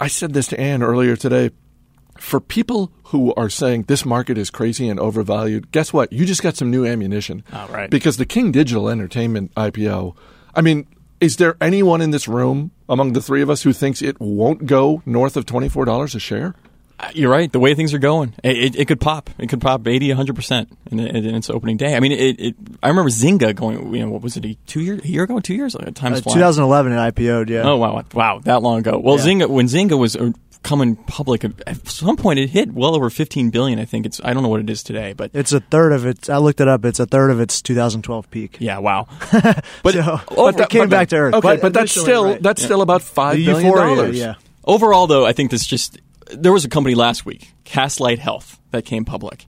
I 0.00 0.06
said 0.08 0.32
this 0.32 0.46
to 0.48 0.60
Ann 0.60 0.82
earlier 0.82 1.16
today. 1.16 1.50
For 2.18 2.40
people 2.40 2.92
who 3.04 3.32
are 3.34 3.48
saying 3.48 3.84
this 3.84 4.04
market 4.04 4.38
is 4.38 4.50
crazy 4.50 4.88
and 4.88 4.98
overvalued, 4.98 5.70
guess 5.70 5.92
what? 5.92 6.12
You 6.12 6.26
just 6.26 6.42
got 6.42 6.56
some 6.56 6.70
new 6.70 6.84
ammunition. 6.84 7.44
Oh, 7.52 7.68
right. 7.68 7.88
Because 7.88 8.16
the 8.16 8.26
King 8.26 8.50
Digital 8.50 8.88
Entertainment 8.88 9.54
IPO, 9.54 10.16
I 10.54 10.60
mean, 10.60 10.86
is 11.20 11.36
there 11.36 11.56
anyone 11.60 12.00
in 12.00 12.10
this 12.10 12.26
room 12.26 12.72
among 12.88 13.12
the 13.12 13.22
three 13.22 13.42
of 13.42 13.50
us 13.50 13.62
who 13.62 13.72
thinks 13.72 14.02
it 14.02 14.18
won't 14.20 14.66
go 14.66 15.02
north 15.06 15.36
of 15.36 15.46
$24 15.46 16.14
a 16.14 16.18
share? 16.18 16.54
You're 17.14 17.30
right. 17.30 17.50
The 17.50 17.60
way 17.60 17.74
things 17.74 17.94
are 17.94 17.98
going, 17.98 18.34
it, 18.42 18.56
it, 18.58 18.76
it 18.76 18.84
could 18.88 19.00
pop. 19.00 19.30
It 19.38 19.48
could 19.48 19.60
pop 19.60 19.86
80, 19.86 20.08
100 20.08 20.34
percent 20.36 20.76
in, 20.90 20.98
in 21.00 21.34
its 21.34 21.48
opening 21.48 21.76
day. 21.76 21.94
I 21.96 22.00
mean, 22.00 22.12
it, 22.12 22.40
it. 22.40 22.56
I 22.82 22.88
remember 22.88 23.10
Zynga 23.10 23.54
going. 23.54 23.94
You 23.94 24.04
know, 24.06 24.10
what 24.10 24.22
was 24.22 24.36
it? 24.36 24.44
A 24.44 24.54
two 24.66 24.80
year, 24.80 24.94
a 25.02 25.06
year 25.06 25.22
ago, 25.22 25.38
two 25.40 25.54
years? 25.54 25.74
Like, 25.74 25.94
time's 25.94 26.18
Uh, 26.18 26.30
2011 26.32 26.92
it 26.92 26.96
IPO'd. 26.96 27.50
Yeah. 27.50 27.62
Oh 27.62 27.76
wow, 27.76 28.02
wow, 28.14 28.40
that 28.44 28.62
long 28.62 28.78
ago. 28.80 28.98
Well, 28.98 29.16
Yeah. 29.18 29.24
Zynga 29.24 29.48
when 29.48 29.66
Zynga 29.66 29.96
was 29.98 30.16
uh, 30.16 30.32
coming 30.64 30.96
public, 30.96 31.44
at 31.44 31.86
some 31.86 32.16
point 32.16 32.40
it 32.40 32.50
hit 32.50 32.72
well 32.72 32.96
over 32.96 33.10
15 33.10 33.50
billion. 33.50 33.78
I 33.78 33.84
think 33.84 34.04
it's. 34.04 34.20
I 34.24 34.34
don't 34.34 34.42
know 34.42 34.48
what 34.48 34.60
it 34.60 34.68
is 34.68 34.82
today, 34.82 35.12
but 35.12 35.30
It's 35.34 35.52
a 35.52 35.60
third 35.60 35.92
of 35.92 36.04
its. 36.04 36.28
I 36.28 36.38
looked 36.38 36.60
it 36.60 36.66
up. 36.66 36.84
It's 36.84 36.98
a 36.98 37.06
third 37.06 37.30
of 37.30 37.38
its 37.40 37.62
2012 37.62 38.28
peak. 38.30 38.56
yeah, 38.58 38.78
wow. 38.78 39.06
But 39.84 39.94
so, 39.94 40.20
oh, 40.36 40.48
it 40.48 40.68
came 40.68 40.82
but- 40.82 40.90
back 40.90 41.08
to 41.10 41.16
earth. 41.16 41.34
Okay, 41.34 41.58
but, 41.62 41.72
that's 41.72 41.92
still 41.92 42.24
right. 42.24 42.42
that's 42.42 42.60
still 42.62 42.82
about 42.82 43.02
five 43.02 43.36
the 43.36 43.46
billion 43.46 43.66
euphoria. 43.66 43.94
dollars. 43.96 44.18
Yeah. 44.18 44.34
Overall, 44.64 45.06
though, 45.06 45.24
I 45.24 45.32
think 45.32 45.50
this 45.52 45.64
just 45.64 45.98
there 46.32 46.52
was 46.52 46.64
a 46.64 46.68
company 46.68 46.94
last 46.94 47.24
week, 47.24 47.52
Castlight 47.64 48.18
Health, 48.18 48.60
that 48.70 48.84
came 48.84 49.04
public, 49.04 49.46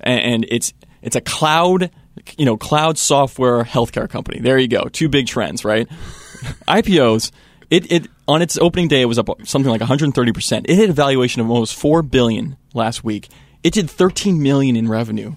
and, 0.00 0.44
it's 0.48 0.72
it's 1.02 1.16
a 1.16 1.20
cloud, 1.20 1.90
you 2.36 2.44
know, 2.44 2.56
cloud 2.56 2.98
software 2.98 3.64
healthcare 3.64 4.08
company. 4.08 4.40
There 4.40 4.58
you 4.58 4.68
go, 4.68 4.84
two 4.84 5.08
big 5.08 5.26
trends, 5.26 5.64
right? 5.64 5.88
IPOs. 6.68 7.30
It, 7.70 7.92
it 7.92 8.06
on 8.26 8.40
its 8.40 8.56
opening 8.56 8.88
day 8.88 9.02
it 9.02 9.04
was 9.04 9.18
up 9.18 9.28
something 9.44 9.70
like 9.70 9.80
130 9.80 10.32
percent. 10.32 10.66
It 10.68 10.76
hit 10.76 10.88
a 10.88 10.94
valuation 10.94 11.42
of 11.42 11.50
almost 11.50 11.74
four 11.74 12.02
billion 12.02 12.56
last 12.72 13.04
week. 13.04 13.28
It 13.62 13.74
did 13.74 13.90
13 13.90 14.42
million 14.42 14.76
in 14.76 14.88
revenue 14.88 15.36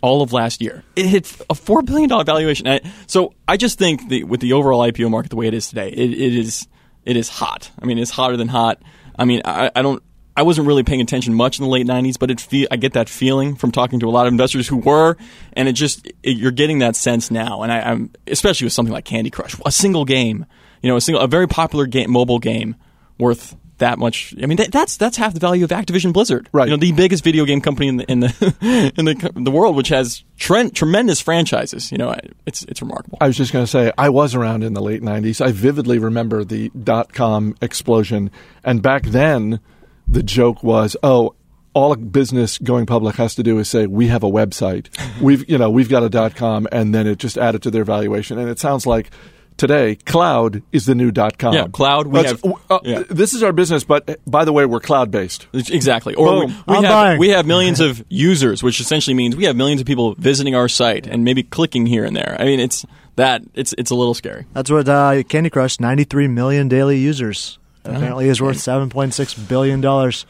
all 0.00 0.22
of 0.22 0.32
last 0.32 0.60
year. 0.60 0.84
It 0.96 1.06
hit 1.06 1.36
a 1.48 1.54
four 1.54 1.82
billion 1.82 2.08
dollar 2.08 2.24
valuation. 2.24 2.80
So 3.06 3.34
I 3.46 3.56
just 3.56 3.78
think 3.78 4.08
that 4.08 4.24
with 4.26 4.40
the 4.40 4.54
overall 4.54 4.80
IPO 4.80 5.10
market 5.10 5.30
the 5.30 5.36
way 5.36 5.46
it 5.46 5.54
is 5.54 5.68
today, 5.68 5.88
it, 5.90 6.10
it 6.10 6.34
is 6.34 6.66
it 7.04 7.16
is 7.16 7.28
hot. 7.28 7.70
I 7.80 7.86
mean, 7.86 7.98
it's 7.98 8.10
hotter 8.10 8.36
than 8.36 8.48
hot. 8.48 8.82
I 9.18 9.24
mean, 9.24 9.42
I, 9.44 9.70
I 9.74 9.82
don't. 9.82 10.02
I 10.38 10.42
wasn't 10.42 10.68
really 10.68 10.84
paying 10.84 11.00
attention 11.00 11.34
much 11.34 11.58
in 11.58 11.64
the 11.64 11.68
late 11.68 11.84
'90s, 11.84 12.16
but 12.16 12.30
it 12.30 12.40
feel, 12.40 12.68
I 12.70 12.76
get 12.76 12.92
that 12.92 13.08
feeling 13.08 13.56
from 13.56 13.72
talking 13.72 13.98
to 13.98 14.08
a 14.08 14.10
lot 14.10 14.28
of 14.28 14.32
investors 14.32 14.68
who 14.68 14.76
were, 14.76 15.16
and 15.54 15.68
it 15.68 15.72
just 15.72 16.06
it, 16.22 16.36
you're 16.36 16.52
getting 16.52 16.78
that 16.78 16.94
sense 16.94 17.28
now. 17.30 17.62
And 17.62 17.72
I, 17.72 17.80
I'm 17.80 18.12
especially 18.28 18.66
with 18.66 18.72
something 18.72 18.92
like 18.92 19.04
Candy 19.04 19.30
Crush, 19.30 19.56
a 19.66 19.72
single 19.72 20.04
game, 20.04 20.46
you 20.80 20.88
know, 20.88 20.96
a 20.96 21.00
single 21.00 21.20
a 21.20 21.26
very 21.26 21.48
popular 21.48 21.86
game, 21.86 22.12
mobile 22.12 22.38
game, 22.38 22.76
worth 23.18 23.56
that 23.78 23.98
much. 23.98 24.32
I 24.40 24.46
mean, 24.46 24.58
that, 24.58 24.70
that's 24.70 24.96
that's 24.96 25.16
half 25.16 25.34
the 25.34 25.40
value 25.40 25.64
of 25.64 25.70
Activision 25.70 26.12
Blizzard, 26.12 26.48
Right. 26.52 26.68
You 26.68 26.70
know, 26.70 26.76
the 26.76 26.92
biggest 26.92 27.24
video 27.24 27.44
game 27.44 27.60
company 27.60 27.88
in 27.88 27.96
the 27.96 28.08
in 28.08 28.20
the 28.20 28.92
in 28.96 29.04
the, 29.06 29.32
the 29.34 29.50
world, 29.50 29.74
which 29.74 29.88
has 29.88 30.22
tre- 30.36 30.70
tremendous 30.70 31.20
franchises. 31.20 31.90
You 31.90 31.98
know, 31.98 32.14
it's 32.46 32.62
it's 32.64 32.80
remarkable. 32.80 33.18
I 33.20 33.26
was 33.26 33.36
just 33.36 33.52
going 33.52 33.64
to 33.64 33.70
say, 33.70 33.92
I 33.98 34.08
was 34.10 34.36
around 34.36 34.62
in 34.62 34.74
the 34.74 34.82
late 34.82 35.02
90s. 35.02 35.44
I 35.44 35.50
vividly 35.50 35.98
remember 35.98 36.44
the 36.44 36.70
dot 36.70 37.12
com 37.12 37.56
explosion. 37.60 38.30
And 38.62 38.82
back 38.82 39.02
then, 39.02 39.60
the 40.08 40.22
joke 40.22 40.62
was, 40.62 40.96
oh, 41.02 41.34
all 41.74 41.92
a 41.92 41.96
business 41.96 42.58
going 42.58 42.86
public 42.86 43.16
has 43.16 43.34
to 43.36 43.42
do 43.42 43.58
is 43.58 43.68
say, 43.68 43.86
we 43.86 44.08
have 44.08 44.22
a 44.24 44.30
website. 44.30 44.88
We've, 45.20 45.48
you 45.48 45.58
know, 45.58 45.70
we've 45.70 45.88
got 45.88 46.02
a 46.02 46.08
dot 46.08 46.34
com, 46.36 46.66
and 46.72 46.94
then 46.94 47.06
it 47.06 47.18
just 47.18 47.36
added 47.36 47.62
to 47.64 47.70
their 47.70 47.84
valuation. 47.84 48.38
And 48.38 48.48
it 48.48 48.58
sounds 48.58 48.86
like 48.86 49.10
today, 49.56 49.96
cloud 49.96 50.62
is 50.72 50.86
the 50.86 50.94
new 50.94 51.10
dot 51.10 51.38
com. 51.38 51.54
Yeah, 51.54 51.66
cloud, 51.66 52.06
we 52.06 52.22
That's- 52.22 52.40
have- 52.42 52.54
uh, 52.70 52.78
yeah. 52.84 53.02
This 53.10 53.34
is 53.34 53.42
our 53.42 53.52
business, 53.52 53.84
but 53.84 54.08
uh, 54.08 54.14
by 54.26 54.44
the 54.44 54.52
way, 54.52 54.64
we're 54.64 54.80
cloud 54.80 55.10
based. 55.10 55.46
Exactly. 55.52 56.14
Or 56.14 56.40
we, 56.40 56.46
Boom. 56.46 56.64
we 56.68 56.76
I'm 56.76 56.84
have 56.84 56.92
buying. 56.92 57.18
we 57.18 57.28
have 57.30 57.46
millions 57.46 57.80
of 57.80 58.02
users, 58.08 58.62
which 58.62 58.80
essentially 58.80 59.14
means 59.14 59.36
we 59.36 59.44
have 59.44 59.56
millions 59.56 59.80
of 59.80 59.86
people 59.86 60.14
visiting 60.14 60.54
our 60.54 60.68
site 60.68 61.06
and 61.06 61.24
maybe 61.24 61.42
clicking 61.42 61.84
here 61.86 62.04
and 62.04 62.14
there. 62.16 62.36
I 62.38 62.44
mean, 62.44 62.60
it's 62.60 62.86
that 63.16 63.42
it's 63.54 63.74
it's 63.76 63.90
a 63.90 63.94
little 63.96 64.14
scary. 64.14 64.46
That's 64.52 64.70
what 64.70 64.88
uh, 64.88 65.22
Candy 65.24 65.50
Crush, 65.50 65.80
93 65.80 66.28
million 66.28 66.68
daily 66.68 66.98
users. 66.98 67.58
Apparently 67.96 68.28
is 68.28 68.40
worth 68.40 68.58
7.6 68.58 69.48
billion 69.48 69.80
dollars. 69.80 70.26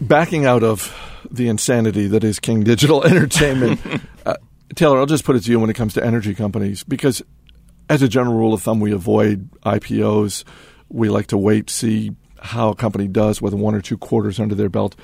Backing 0.00 0.46
out 0.46 0.62
of 0.62 0.96
the 1.30 1.48
insanity 1.48 2.06
that 2.08 2.24
is 2.24 2.38
King 2.38 2.64
Digital 2.64 3.04
Entertainment, 3.04 3.80
uh, 4.26 4.36
Taylor, 4.74 4.98
I'll 4.98 5.06
just 5.06 5.24
put 5.24 5.36
it 5.36 5.40
to 5.40 5.50
you 5.50 5.60
when 5.60 5.70
it 5.70 5.74
comes 5.74 5.94
to 5.94 6.04
energy 6.04 6.34
companies, 6.34 6.84
because 6.84 7.22
as 7.88 8.02
a 8.02 8.08
general 8.08 8.36
rule 8.36 8.54
of 8.54 8.62
thumb, 8.62 8.80
we 8.80 8.92
avoid 8.92 9.50
IPOs. 9.62 10.44
We 10.88 11.08
like 11.08 11.26
to 11.28 11.36
wait, 11.36 11.68
see 11.70 12.14
how 12.40 12.70
a 12.70 12.74
company 12.74 13.08
does 13.08 13.42
with 13.42 13.52
one 13.52 13.74
or 13.74 13.80
two 13.80 13.98
quarters 13.98 14.40
under 14.40 14.54
their 14.54 14.68
belt. 14.68 14.96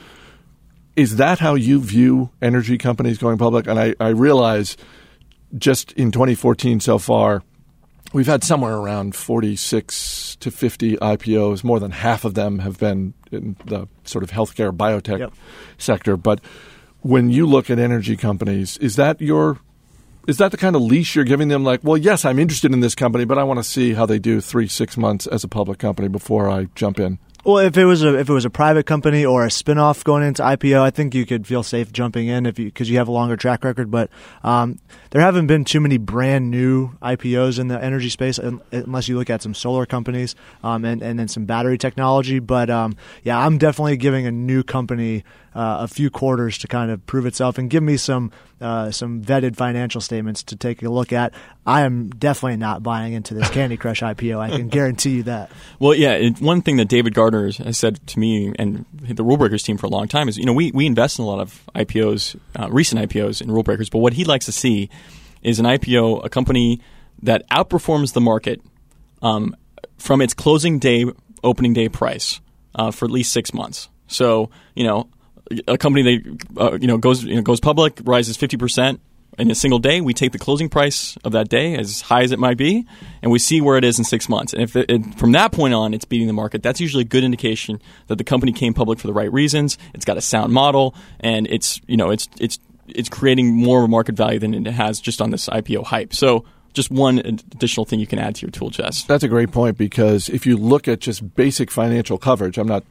Is 0.95 1.17
that 1.17 1.39
how 1.39 1.55
you 1.55 1.81
view 1.81 2.31
energy 2.41 2.79
companies 2.79 3.19
going 3.19 3.39
public? 3.39 3.67
And 3.67 3.79
I, 3.79 3.95
I 4.01 4.09
realize 4.09 4.77
just 5.59 5.93
in 5.93 6.11
2014 6.11 6.81
so 6.81 6.99
far, 6.99 7.43
we've 8.13 8.27
had 8.27 8.43
somewhere 8.45 8.77
around 8.77 9.15
46 9.15 10.37
to 10.41 10.51
50 10.51 10.97
IPOs. 10.97 11.65
More 11.65 11.81
than 11.81 11.91
half 11.91 12.25
of 12.25 12.35
them 12.35 12.61
have 12.61 12.79
been 12.79 13.15
in 13.31 13.57
the 13.67 13.89
sort 14.05 14.23
of 14.25 14.31
healthcare 14.31 14.71
biotech 14.77 15.19
Yep. 15.19 15.33
sector. 15.79 16.17
But 16.17 16.41
when 17.01 17.31
you 17.31 17.47
look 17.47 17.71
at 17.71 17.79
energy 17.79 18.17
companies, 18.17 18.77
is 18.79 18.97
that 18.97 19.21
your 19.21 19.59
is 20.27 20.39
that 20.39 20.51
the 20.51 20.57
kind 20.57 20.75
of 20.75 20.83
leash 20.83 21.15
you're 21.15 21.25
giving 21.25 21.47
them? 21.49 21.63
Like, 21.63 21.85
well, 21.85 21.97
yes, 21.97 22.25
I'm 22.25 22.41
interested 22.41 22.73
in 22.73 22.81
this 22.81 22.97
company, 22.97 23.25
but 23.25 23.39
I 23.39 23.45
want 23.45 23.59
to 23.61 23.63
see 23.63 23.93
how 23.95 24.07
they 24.07 24.19
do 24.19 24.41
three, 24.41 24.67
six 24.67 24.97
months 24.97 25.29
as 25.29 25.45
a 25.45 25.49
public 25.49 25.79
company 25.79 26.09
before 26.09 26.51
I 26.51 26.67
jump 26.75 26.99
in. 26.99 27.21
Well, 27.47 27.59
if 27.59 27.77
it 27.77 27.85
was 27.85 28.03
a 28.03 28.19
if 28.19 28.29
it 28.29 28.33
was 28.33 28.45
a 28.45 28.51
private 28.51 28.87
company 28.87 29.25
or 29.25 29.45
a 29.45 29.49
spinoff 29.51 30.03
going 30.03 30.25
into 30.25 30.43
IPO, 30.43 30.81
I 30.81 30.91
think 30.91 31.15
you 31.15 31.25
could 31.25 31.47
feel 31.47 31.63
safe 31.63 31.93
jumping 31.93 32.27
in 32.27 32.45
if 32.45 32.59
you 32.59 32.65
because 32.65 32.91
you 32.91 32.99
have 32.99 33.07
a 33.07 33.13
longer 33.13 33.37
track 33.37 33.63
record. 33.63 33.89
But 33.89 34.11
um, 34.43 34.81
there 35.11 35.21
haven't 35.21 35.47
been 35.47 35.65
too 35.65 35.79
many 35.79 35.97
brand 35.97 36.51
new 36.51 36.97
IPOs 37.01 37.61
in 37.61 37.69
the 37.69 37.81
energy 37.81 38.09
space, 38.09 38.39
unless 38.39 39.07
you 39.07 39.17
look 39.17 39.31
at 39.31 39.43
some 39.43 39.55
solar 39.55 39.87
companies 39.87 40.35
um, 40.65 40.85
and 40.85 41.01
and 41.03 41.21
then 41.21 41.29
some 41.29 41.45
battery 41.45 41.79
technology. 41.79 42.41
But 42.41 42.69
um, 42.69 42.97
yeah, 43.23 43.39
I'm 43.39 43.59
definitely 43.59 43.97
giving 43.97 44.27
a 44.27 44.33
new 44.33 44.65
company 44.65 45.23
uh, 45.55 45.79
a 45.83 45.89
few 45.89 46.11
quarters 46.11 46.59
to 46.59 46.67
kind 46.67 46.91
of 46.91 47.07
prove 47.07 47.27
itself 47.27 47.59
and 47.59 47.71
give 47.71 47.83
me 47.85 47.97
some 47.97 48.33
uh, 48.61 48.91
some 48.91 49.23
vetted 49.23 49.55
financial 49.55 50.01
statements 50.01 50.43
to 50.43 50.57
take 50.57 50.83
a 50.83 50.89
look 50.89 51.13
at. 51.13 51.33
I 51.67 51.83
am 51.83 52.11
definitely 52.11 52.59
not 52.59 52.85
buying 52.85 53.13
into 53.13 53.35
this 53.35 53.51
Candy 53.51 53.77
Crush 53.77 54.01
IPO. 54.01 54.39
I 54.39 54.51
can 54.51 54.69
guarantee 54.69 55.17
you 55.17 55.23
that. 55.25 55.51
Well, 55.79 55.95
yeah. 55.95 56.31
One 56.39 56.63
thing 56.63 56.77
that 56.77 56.89
David 56.89 57.13
Gardner 57.13 57.51
has 57.53 57.77
said 57.77 58.07
to 58.07 58.19
me 58.19 58.55
and 58.59 58.87
the 58.95 59.23
Rule 59.23 59.37
Breakers 59.37 59.63
team 59.63 59.77
for 59.77 59.87
a 59.87 59.91
long 59.91 60.09
time 60.09 60.27
is, 60.29 60.39
you 60.39 60.47
know, 60.47 60.55
we, 60.55 60.71
we 60.71 60.87
invest 60.87 61.19
in 61.19 61.25
a 61.25 61.29
lot 61.29 61.41
of 61.41 61.63
IPOs, 61.75 62.39
uh, 62.59 62.71
recent 62.71 63.01
IPOs 63.03 63.43
in 63.43 63.51
Rule 63.51 63.63
Breakers, 63.63 63.91
but 63.91 63.99
what 63.99 64.15
he 64.15 64.25
likes 64.25 64.47
to 64.47 64.53
see 64.53 64.89
is 65.43 65.59
an 65.59 65.67
IPO, 65.67 66.25
a 66.25 66.31
company 66.31 66.81
that 67.23 67.47
outperforms 67.51 68.15
the 68.15 68.21
market 68.21 68.63
um, 69.21 69.55
from 69.99 70.23
its 70.23 70.33
closing 70.33 70.79
day, 70.79 71.05
opening 71.45 71.75
day 71.75 71.89
price 71.89 72.41
uh, 72.75 72.91
for 72.91 73.05
at 73.05 73.11
least 73.11 73.33
six 73.33 73.53
months. 73.53 73.89
So, 74.07 74.51
you 74.75 74.85
know, 74.85 75.11
a 75.69 75.77
company 75.77 76.03
that 76.03 76.47
uh, 76.57 76.79
you 76.81 76.87
know 76.87 76.99
goes 76.99 77.25
you 77.25 77.37
know, 77.37 77.43
goes 77.43 77.61
public, 77.61 78.01
rises 78.05 78.37
fifty 78.37 78.57
percent 78.57 79.01
in 79.39 79.51
a 79.51 79.55
single 79.55 79.79
day. 79.79 80.01
We 80.01 80.15
take 80.15 80.33
the 80.33 80.39
closing 80.39 80.69
price 80.69 81.17
of 81.25 81.33
that 81.33 81.49
day, 81.49 81.77
as 81.77 82.01
high 82.01 82.23
as 82.23 82.33
it 82.33 82.39
might 82.39 82.57
be, 82.57 82.87
and 83.23 83.31
we 83.31 83.39
see 83.39 83.61
where 83.61 83.77
it 83.77 83.85
is 83.85 83.99
in 83.99 84.05
six 84.05 84.29
months. 84.29 84.53
And 84.53 84.63
if 84.63 84.77
it, 84.77 84.91
it, 84.91 85.19
from 85.19 85.33
that 85.33 85.53
point 85.53 85.75
on 85.75 85.95
it's 85.95 86.05
beating 86.05 86.27
the 86.27 86.33
market, 86.33 86.63
that's 86.63 86.81
usually 86.81 87.03
a 87.03 87.07
good 87.07 87.25
indication 87.25 87.81
that 88.09 88.17
the 88.17 88.25
company 88.25 88.53
came 88.53 88.75
public 88.75 88.99
for 88.99 89.07
the 89.07 89.13
right 89.13 89.33
reasons. 89.33 89.79
It's 89.95 90.05
got 90.05 90.17
a 90.17 90.21
sound 90.21 90.53
model, 90.53 90.95
and 91.21 91.47
it's 91.49 91.81
you 91.87 91.97
know 91.97 92.11
it's 92.11 92.29
it's 92.39 92.59
it's 92.89 93.09
creating 93.09 93.55
more 93.55 93.87
market 93.89 94.15
value 94.15 94.39
than 94.39 94.55
it 94.55 94.73
has 94.73 95.01
just 95.01 95.21
on 95.21 95.31
this 95.31 95.49
IPO 95.49 95.85
hype. 95.85 96.15
So. 96.15 96.45
Just 96.73 96.91
one 96.91 97.21
additional 97.21 97.87
thing 97.87 98.01
you 98.01 98.07
can 98.07 98.19
add 98.19 98.35
to 98.35 98.43
your 98.43 98.51
tool 98.51 98.71
chest. 98.71 99.09
That's 99.09 99.25
a 99.25 99.29
great 99.29 99.51
point 99.51 99.79
because 99.79 100.29
if 100.29 100.45
you 100.45 100.59
look 100.59 100.89
at 100.89 101.01
just 101.01 101.35
basic 101.35 101.71
financial 101.71 102.19
coverage, 102.19 102.59
I'm 102.59 102.69
not 102.69 102.85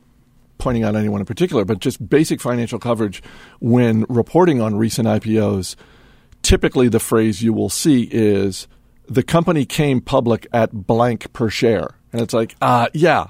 pointing 0.58 0.84
out 0.84 0.95
anyone 0.95 1.21
in 1.21 1.25
particular, 1.25 1.65
but 1.65 1.79
just 1.79 2.10
basic 2.10 2.41
financial 2.41 2.79
coverage 2.79 3.21
when 3.60 4.05
reporting 4.10 4.62
on 4.62 4.75
recent 4.75 5.08
IPOs, 5.08 5.75
typically 6.45 6.88
the 6.88 6.99
phrase 6.99 7.41
you 7.41 7.51
will 7.53 7.69
see 7.69 8.08
is 8.12 8.67
the 9.08 9.23
company 9.23 9.65
came 9.65 10.01
public 10.01 10.47
at 10.53 10.71
blank 10.71 11.31
per 11.34 11.49
share. 11.49 11.95
And 12.13 12.21
it's 12.21 12.34
like, 12.34 12.55
uh, 12.62 12.88
yeah, 12.93 13.27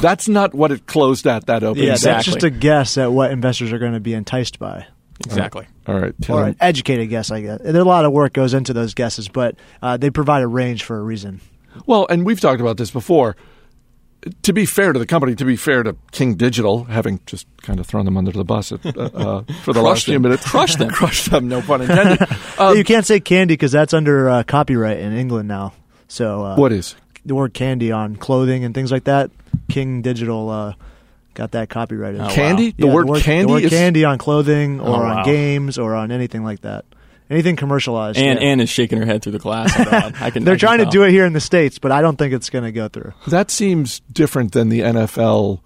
that's 0.00 0.28
not 0.28 0.54
what 0.54 0.72
it 0.72 0.86
closed 0.86 1.26
at 1.26 1.46
that 1.46 1.62
opening. 1.62 1.86
Yeah, 1.88 1.92
Exactly. 1.94 2.14
that's 2.14 2.24
just 2.26 2.42
a 2.44 2.50
guess 2.50 2.96
at 2.96 3.12
what 3.12 3.30
investors 3.30 3.72
are 3.72 3.78
going 3.78 3.92
to 3.92 4.00
be 4.00 4.14
enticed 4.14 4.58
by. 4.58 4.86
Exactly. 5.26 5.66
All 5.86 5.98
right. 5.98 6.14
Or 6.28 6.44
an 6.44 6.56
educated 6.60 7.08
guess, 7.08 7.30
I 7.30 7.40
guess. 7.40 7.60
There 7.62 7.80
a 7.80 7.84
lot 7.84 8.04
of 8.04 8.12
work 8.12 8.32
goes 8.32 8.54
into 8.54 8.72
those 8.72 8.94
guesses, 8.94 9.28
but 9.28 9.56
uh, 9.82 9.96
they 9.96 10.10
provide 10.10 10.42
a 10.42 10.46
range 10.48 10.82
for 10.84 10.98
a 10.98 11.02
reason. 11.02 11.40
Well, 11.86 12.06
and 12.08 12.24
we've 12.24 12.40
talked 12.40 12.60
about 12.60 12.76
this 12.78 12.90
before. 12.90 13.36
To 14.42 14.52
be 14.52 14.64
fair 14.64 14.92
to 14.92 14.98
the 14.98 15.06
company, 15.06 15.34
to 15.34 15.44
be 15.44 15.56
fair 15.56 15.82
to 15.82 15.96
King 16.12 16.34
Digital, 16.36 16.84
having 16.84 17.20
just 17.26 17.46
kind 17.62 17.78
of 17.78 17.86
thrown 17.86 18.04
them 18.06 18.16
under 18.16 18.30
the 18.30 18.44
bus 18.44 18.72
at, 18.72 18.84
uh, 18.86 19.00
uh, 19.14 19.42
for 19.62 19.72
the 19.74 19.82
last 19.82 20.06
few 20.06 20.18
minutes, 20.18 20.48
Crushed 20.48 20.78
them. 20.78 20.88
crushed 20.92 21.30
them. 21.30 21.48
No 21.48 21.60
pun 21.60 21.82
intended. 21.82 22.26
Um, 22.58 22.76
you 22.76 22.84
can't 22.84 23.04
say 23.04 23.18
candy 23.20 23.54
because 23.54 23.72
that's 23.72 23.92
under 23.92 24.30
uh, 24.30 24.42
copyright 24.44 24.98
in 24.98 25.12
England 25.12 25.48
now. 25.48 25.72
So 26.08 26.44
uh, 26.44 26.56
what 26.56 26.72
is? 26.72 26.94
the 27.26 27.34
word 27.34 27.52
candy 27.54 27.90
on 27.90 28.16
clothing 28.16 28.64
and 28.64 28.74
things 28.74 28.92
like 28.92 29.04
that, 29.04 29.30
King 29.68 30.02
Digital 30.02 30.48
uh, 30.50 30.74
got 31.34 31.50
that 31.52 31.68
copyrighted. 31.70 32.20
Oh, 32.20 32.24
wow. 32.24 32.30
Candy? 32.30 32.70
The 32.70 32.86
Yeah, 32.86 32.92
word 32.94 33.22
candy 33.22 33.46
the 33.46 33.52
word 33.52 33.64
is 33.64 33.70
candy 33.70 34.04
on 34.04 34.18
clothing 34.18 34.80
or 34.80 34.88
Oh, 34.88 34.92
on 34.94 35.16
wow. 35.16 35.24
games 35.24 35.78
or 35.78 35.94
on 35.94 36.12
anything 36.12 36.44
like 36.44 36.60
that. 36.60 36.84
Anything 37.30 37.56
commercialized. 37.56 38.18
And 38.18 38.38
yeah. 38.38 38.46
Ann 38.46 38.60
is 38.60 38.68
shaking 38.68 38.98
her 38.98 39.06
head 39.06 39.22
through 39.22 39.32
the 39.32 39.38
glass. 39.38 39.74
I 39.76 40.30
can. 40.30 40.44
They're 40.44 40.54
I 40.54 40.56
can 40.56 40.58
trying 40.58 40.78
to 40.78 40.86
do 40.86 41.04
it 41.04 41.10
here 41.10 41.24
in 41.24 41.32
the 41.32 41.40
states, 41.40 41.78
but 41.78 41.90
I 41.90 42.02
don't 42.02 42.16
think 42.16 42.34
it's 42.34 42.50
going 42.50 42.64
to 42.64 42.72
go 42.72 42.88
through. 42.88 43.12
that 43.28 43.50
seems 43.50 44.00
different 44.12 44.52
than 44.52 44.68
the 44.68 44.80
NFL 44.80 45.60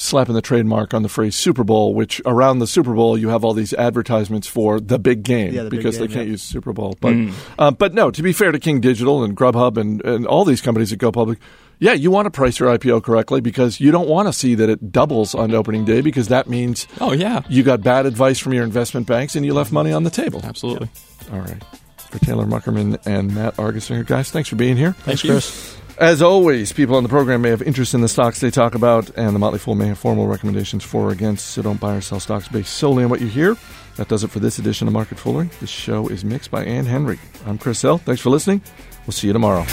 slapping 0.00 0.34
the 0.34 0.40
trademark 0.42 0.94
on 0.94 1.02
the 1.02 1.08
phrase 1.08 1.34
Super 1.34 1.64
Bowl, 1.64 1.92
which 1.92 2.22
around 2.24 2.60
the 2.60 2.66
Super 2.66 2.94
Bowl 2.94 3.18
you 3.18 3.28
have 3.30 3.44
all 3.44 3.52
these 3.52 3.74
advertisements 3.74 4.46
for 4.46 4.78
the 4.80 4.98
big 4.98 5.24
game 5.24 5.52
Yeah, 5.52 5.64
the 5.64 5.70
big 5.70 5.78
because 5.80 5.98
they 5.98 6.06
can't 6.06 6.26
yeah. 6.26 6.32
use 6.32 6.42
Super 6.42 6.72
Bowl. 6.72 6.96
But 7.00 7.16
uh, 7.58 7.70
but 7.72 7.94
no, 7.94 8.10
to 8.10 8.22
be 8.22 8.32
fair 8.32 8.52
to 8.52 8.58
King 8.58 8.80
Digital 8.80 9.24
and 9.24 9.36
Grubhub 9.36 9.76
and, 9.76 10.04
and 10.04 10.26
all 10.26 10.44
these 10.44 10.60
companies 10.60 10.90
that 10.90 10.96
go 10.96 11.10
public, 11.10 11.38
yeah, 11.80 11.92
you 11.92 12.10
want 12.10 12.26
to 12.26 12.30
price 12.30 12.58
your 12.60 12.76
IPO 12.76 13.02
correctly 13.02 13.40
because 13.40 13.80
you 13.80 13.90
don't 13.90 14.08
want 14.08 14.28
to 14.28 14.32
see 14.32 14.54
that 14.54 14.68
it 14.68 14.92
doubles 14.92 15.34
on 15.34 15.52
opening 15.52 15.84
day 15.84 16.00
because 16.00 16.28
that 16.28 16.48
means 16.48 16.86
Oh 17.00 17.12
yeah, 17.12 17.42
you 17.48 17.62
got 17.62 17.82
bad 17.82 18.06
advice 18.06 18.38
from 18.38 18.52
your 18.52 18.64
investment 18.64 19.06
banks 19.06 19.34
and 19.36 19.44
you 19.44 19.52
left 19.54 19.72
money 19.72 19.92
on 19.92 20.04
the 20.04 20.10
table. 20.10 20.40
absolutely. 20.44 20.90
All 21.32 21.40
right. 21.40 21.62
For 22.10 22.18
Taylor 22.20 22.46
Muckerman 22.46 23.04
and 23.04 23.34
Matt 23.34 23.56
Argersinger, 23.56 24.06
guys, 24.06 24.30
thanks 24.30 24.48
for 24.48 24.56
being 24.56 24.76
here. 24.78 24.92
Thank 24.92 25.24
you. 25.24 25.40
As 26.00 26.22
always, 26.22 26.72
people 26.72 26.94
on 26.94 27.02
the 27.02 27.08
program 27.08 27.42
may 27.42 27.48
have 27.48 27.60
interest 27.60 27.92
in 27.92 28.02
the 28.02 28.08
stocks 28.08 28.38
they 28.38 28.52
talk 28.52 28.76
about, 28.76 29.10
and 29.16 29.34
the 29.34 29.40
Motley 29.40 29.58
Fool 29.58 29.74
may 29.74 29.88
have 29.88 29.98
formal 29.98 30.28
recommendations 30.28 30.84
for 30.84 31.08
or 31.08 31.10
against, 31.10 31.46
so 31.46 31.60
don't 31.60 31.80
buy 31.80 31.96
or 31.96 32.00
sell 32.00 32.20
stocks 32.20 32.46
based 32.46 32.74
solely 32.74 33.02
on 33.02 33.10
what 33.10 33.20
you 33.20 33.26
hear. 33.26 33.56
That 33.96 34.06
does 34.06 34.22
it 34.22 34.30
for 34.30 34.38
this 34.38 34.60
edition 34.60 34.86
of 34.86 34.94
Market 34.94 35.18
Foolery. 35.18 35.50
This 35.58 35.70
show 35.70 36.06
is 36.06 36.24
mixed 36.24 36.52
by 36.52 36.64
Ann 36.64 36.86
Henry. 36.86 37.18
I'm 37.46 37.58
Chris 37.58 37.82
Hill. 37.82 37.98
Thanks 37.98 38.20
for 38.20 38.30
listening. 38.30 38.62
We'll 39.06 39.12
see 39.12 39.26
you 39.26 39.32
tomorrow. 39.32 39.64